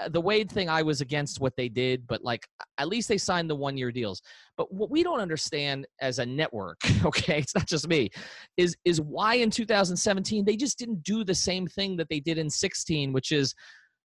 [0.00, 2.46] Uh, the Wade thing, I was against what they did, but like
[2.78, 4.22] at least they signed the one year deals.
[4.56, 8.10] But what we don't understand as a network, okay, it's not just me,
[8.56, 12.38] is is why in 2017 they just didn't do the same thing that they did
[12.38, 13.54] in 16, which is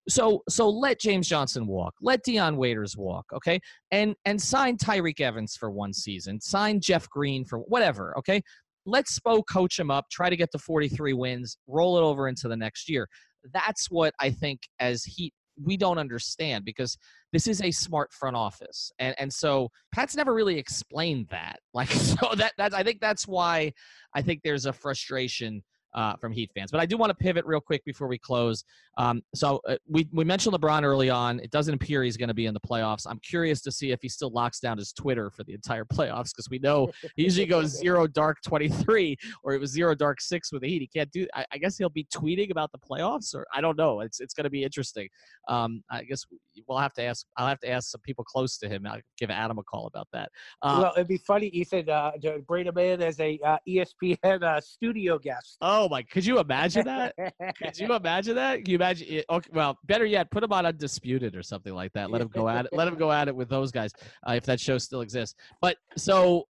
[0.09, 5.21] so so let James Johnson walk, let Dion Waiters walk, okay, and and sign Tyreke
[5.21, 8.43] Evans for one season, sign Jeff Green for whatever, okay.
[8.87, 12.49] Let Spo coach him up, try to get to 43 wins, roll it over into
[12.49, 13.09] the next year.
[13.51, 15.33] That's what I think as Heat
[15.63, 16.97] we don't understand because
[17.33, 21.59] this is a smart front office and and so pat's never really explained that.
[21.75, 23.73] Like so that that's i think that's why
[24.15, 25.63] i think there's a frustration
[25.95, 26.71] uh, from Heat fans.
[26.71, 28.65] But I do want to pivot real quick before we close.
[28.97, 31.41] Um, so uh, we we mentioned LeBron early on.
[31.41, 33.07] It doesn't appear he's going to be in the playoffs.
[33.09, 36.31] I'm curious to see if he still locks down his Twitter for the entire playoffs
[36.31, 40.53] because we know he usually goes zero dark 23 or it was zero dark six
[40.53, 40.81] with the Heat.
[40.81, 41.27] He can't do.
[41.35, 44.01] I, I guess he'll be tweeting about the playoffs or I don't know.
[44.01, 45.09] It's it's going to be interesting.
[45.49, 46.25] Um, I guess
[46.69, 47.27] we'll have to ask.
[47.37, 48.87] I'll have to ask some people close to him.
[48.87, 50.31] I'll give Adam a call about that.
[50.63, 54.43] Uh, well, it'd be funny, Ethan, uh, to bring him in as a uh, ESPN
[54.43, 55.57] uh, studio guest.
[55.61, 56.03] Oh, Oh my!
[56.03, 57.15] Could you imagine that?
[57.59, 58.65] could you imagine that?
[58.65, 59.07] Can you imagine?
[59.11, 59.27] It?
[59.29, 62.11] Okay, well, better yet, put him on Undisputed or something like that.
[62.11, 62.73] Let him go at it.
[62.73, 63.93] Let him go at it with those guys
[64.27, 65.35] uh, if that show still exists.
[65.61, 66.47] But so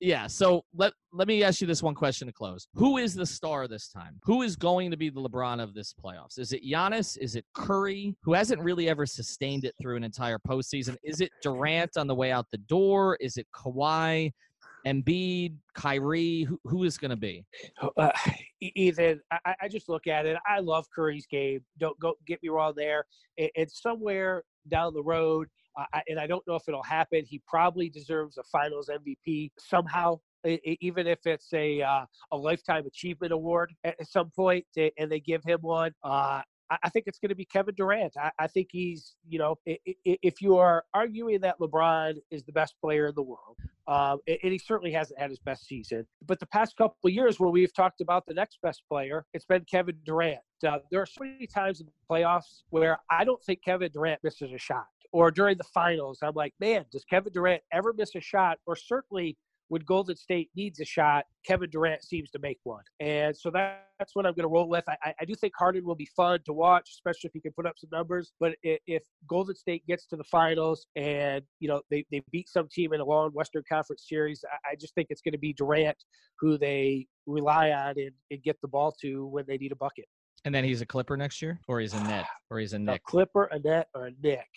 [0.00, 2.66] yeah, so let let me ask you this one question to close.
[2.74, 4.18] Who is the star this time?
[4.24, 6.40] Who is going to be the LeBron of this playoffs?
[6.40, 7.16] Is it Giannis?
[7.18, 10.96] Is it Curry, who hasn't really ever sustained it through an entire postseason?
[11.04, 13.16] Is it Durant on the way out the door?
[13.20, 14.32] Is it Kawhi?
[14.86, 17.44] Embiid, Kyrie, who, who is going to be?
[17.96, 18.10] Uh,
[18.60, 20.36] Ethan, I, I, just look at it.
[20.46, 21.60] I love Curry's game.
[21.78, 23.04] Don't go get me wrong there.
[23.36, 27.24] It, it's somewhere down the road, uh, and I don't know if it'll happen.
[27.24, 30.20] He probably deserves a Finals MVP somehow.
[30.44, 35.44] Even if it's a uh, a lifetime achievement award at some point, and they give
[35.44, 36.42] him one, uh,
[36.82, 38.14] I think it's going to be Kevin Durant.
[38.16, 42.74] I, I, think he's, you know, if you are arguing that LeBron is the best
[42.80, 43.56] player in the world,
[43.88, 47.40] um, and he certainly hasn't had his best season, but the past couple of years
[47.40, 50.38] where we've talked about the next best player, it's been Kevin Durant.
[50.66, 54.20] Uh, there are so many times in the playoffs where I don't think Kevin Durant
[54.22, 54.86] misses a shot.
[55.12, 58.58] Or during the finals, I'm like, man, does Kevin Durant ever miss a shot?
[58.66, 59.36] Or certainly
[59.72, 62.82] when Golden State needs a shot, Kevin Durant seems to make one.
[63.00, 64.84] And so that, that's what I'm going to roll with.
[64.86, 67.64] I, I do think Harden will be fun to watch, especially if he can put
[67.64, 68.32] up some numbers.
[68.38, 72.68] But if Golden State gets to the finals and, you know, they, they beat some
[72.70, 75.54] team in a long Western Conference series, I, I just think it's going to be
[75.54, 75.96] Durant
[76.38, 80.04] who they rely on and, and get the ball to when they need a bucket.
[80.44, 82.96] And then he's a Clipper next year, or he's a net, or he's a Knick.
[83.06, 84.48] A Clipper, a net, or a Knick.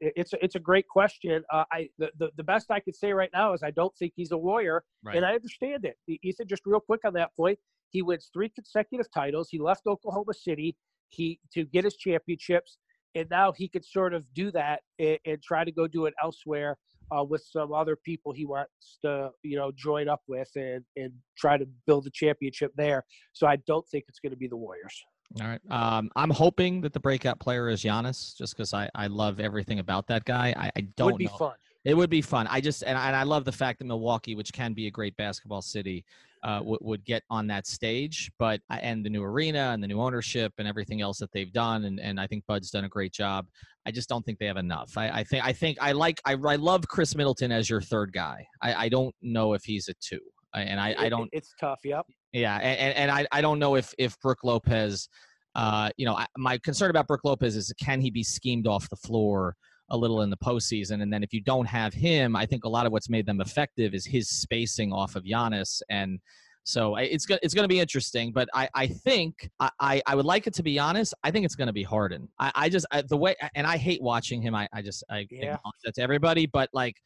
[0.00, 1.44] It's a, it's a great question.
[1.52, 4.14] Uh, I the, the, the best I could say right now is I don't think
[4.16, 5.14] he's a Warrior, right.
[5.14, 5.96] and I understand it.
[6.22, 7.58] Ethan, just real quick on that point,
[7.90, 9.48] he wins three consecutive titles.
[9.50, 10.74] He left Oklahoma City
[11.10, 12.78] he to get his championships,
[13.14, 16.14] and now he could sort of do that and, and try to go do it
[16.22, 16.76] elsewhere
[17.16, 21.12] uh, with some other people he wants to you know join up with and and
[21.36, 23.04] try to build a championship there.
[23.32, 25.04] So I don't think it's going to be the Warriors.
[25.40, 25.60] All right.
[25.70, 29.78] Um, I'm hoping that the breakout player is Giannis, just because I, I love everything
[29.78, 30.54] about that guy.
[30.56, 31.12] I, I don't.
[31.12, 31.36] Would be know.
[31.36, 31.54] fun.
[31.84, 32.48] It would be fun.
[32.48, 34.90] I just and I, and I love the fact that Milwaukee, which can be a
[34.90, 36.04] great basketball city,
[36.42, 38.30] uh, w- would get on that stage.
[38.38, 41.84] But and the new arena and the new ownership and everything else that they've done,
[41.84, 43.46] and, and I think Bud's done a great job.
[43.86, 44.96] I just don't think they have enough.
[44.96, 48.12] I, I think I think I like I, I love Khris Middleton as your third
[48.12, 48.46] guy.
[48.60, 50.20] I, I don't know if he's a two,
[50.54, 51.28] and I, I don't.
[51.32, 51.80] It's tough.
[51.84, 52.06] Yep.
[52.40, 55.08] Yeah, and, and I, I don't know if if Brook Lopez
[55.56, 58.96] uh, you know, my concern about Brook Lopez is can he be schemed off the
[58.96, 59.56] floor
[59.88, 61.02] a little in the postseason?
[61.02, 63.40] And then if you don't have him, I think a lot of what's made them
[63.40, 65.80] effective is his spacing off of Giannis.
[65.88, 66.20] And
[66.64, 68.32] so it's it's going to be interesting.
[68.32, 71.14] But I, I think I, I would like it to be honest.
[71.24, 72.28] I think it's going to be Harden.
[72.38, 74.54] I, I just I, the way and I hate watching him.
[74.54, 75.56] I, I just I yeah.
[75.84, 76.96] that to everybody, but like.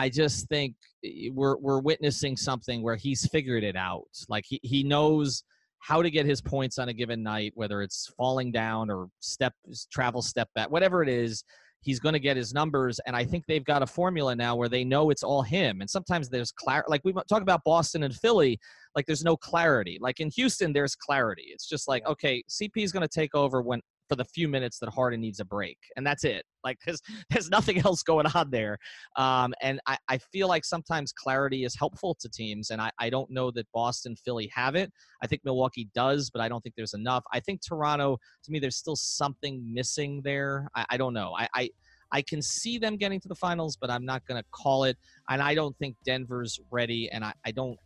[0.00, 0.74] I just think
[1.04, 4.08] eh, we're we're witnessing something where he's figured it out.
[4.30, 5.44] Like he, he knows
[5.80, 9.52] how to get his points on a given night, whether it's falling down or step
[9.92, 11.44] travel step back, whatever it is,
[11.82, 12.98] he's going to get his numbers.
[13.06, 15.82] And I think they've got a formula now where they know it's all him.
[15.82, 16.86] And sometimes there's clarity.
[16.88, 18.58] Like we talk about Boston and Philly,
[18.94, 19.98] like there's no clarity.
[20.00, 21.48] Like in Houston, there's clarity.
[21.48, 23.80] It's just like okay, CP is going to take over when
[24.10, 26.44] for the few minutes that Harden needs a break, and that's it.
[26.64, 27.00] Like, because
[27.30, 28.76] there's nothing else going on there.
[29.16, 33.08] Um, and I, I feel like sometimes clarity is helpful to teams, and I, I
[33.08, 34.92] don't know that Boston, Philly have it.
[35.22, 37.22] I think Milwaukee does, but I don't think there's enough.
[37.32, 40.68] I think Toronto, to me, there's still something missing there.
[40.74, 41.34] I, I don't know.
[41.38, 41.70] I, I
[42.12, 44.96] I can see them getting to the finals, but I'm not going to call it.
[45.28, 47.08] And I don't think Denver's ready.
[47.10, 47.78] And I, I don't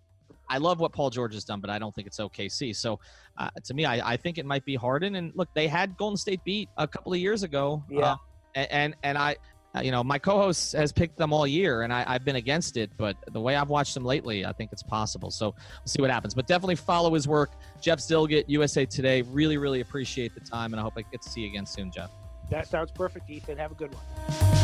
[0.48, 2.74] I love what Paul George has done, but I don't think it's OKC.
[2.74, 3.00] So,
[3.38, 5.16] uh, to me, I, I, think it might be Harden.
[5.16, 7.82] And look, they had Golden State beat a couple of years ago.
[7.90, 8.00] Yeah.
[8.00, 8.16] Uh,
[8.54, 9.36] and, and, and I,
[9.74, 12.76] uh, you know, my co-host has picked them all year, and I, have been against
[12.76, 12.90] it.
[12.96, 15.30] But the way I've watched them lately, I think it's possible.
[15.30, 16.34] So we'll see what happens.
[16.34, 17.50] But definitely follow his work.
[17.80, 19.22] Jeff Zillgitt, USA Today.
[19.22, 21.90] Really, really appreciate the time, and I hope I get to see you again soon,
[21.90, 22.10] Jeff.
[22.50, 23.58] That sounds perfect, Ethan.
[23.58, 24.63] Have a good one.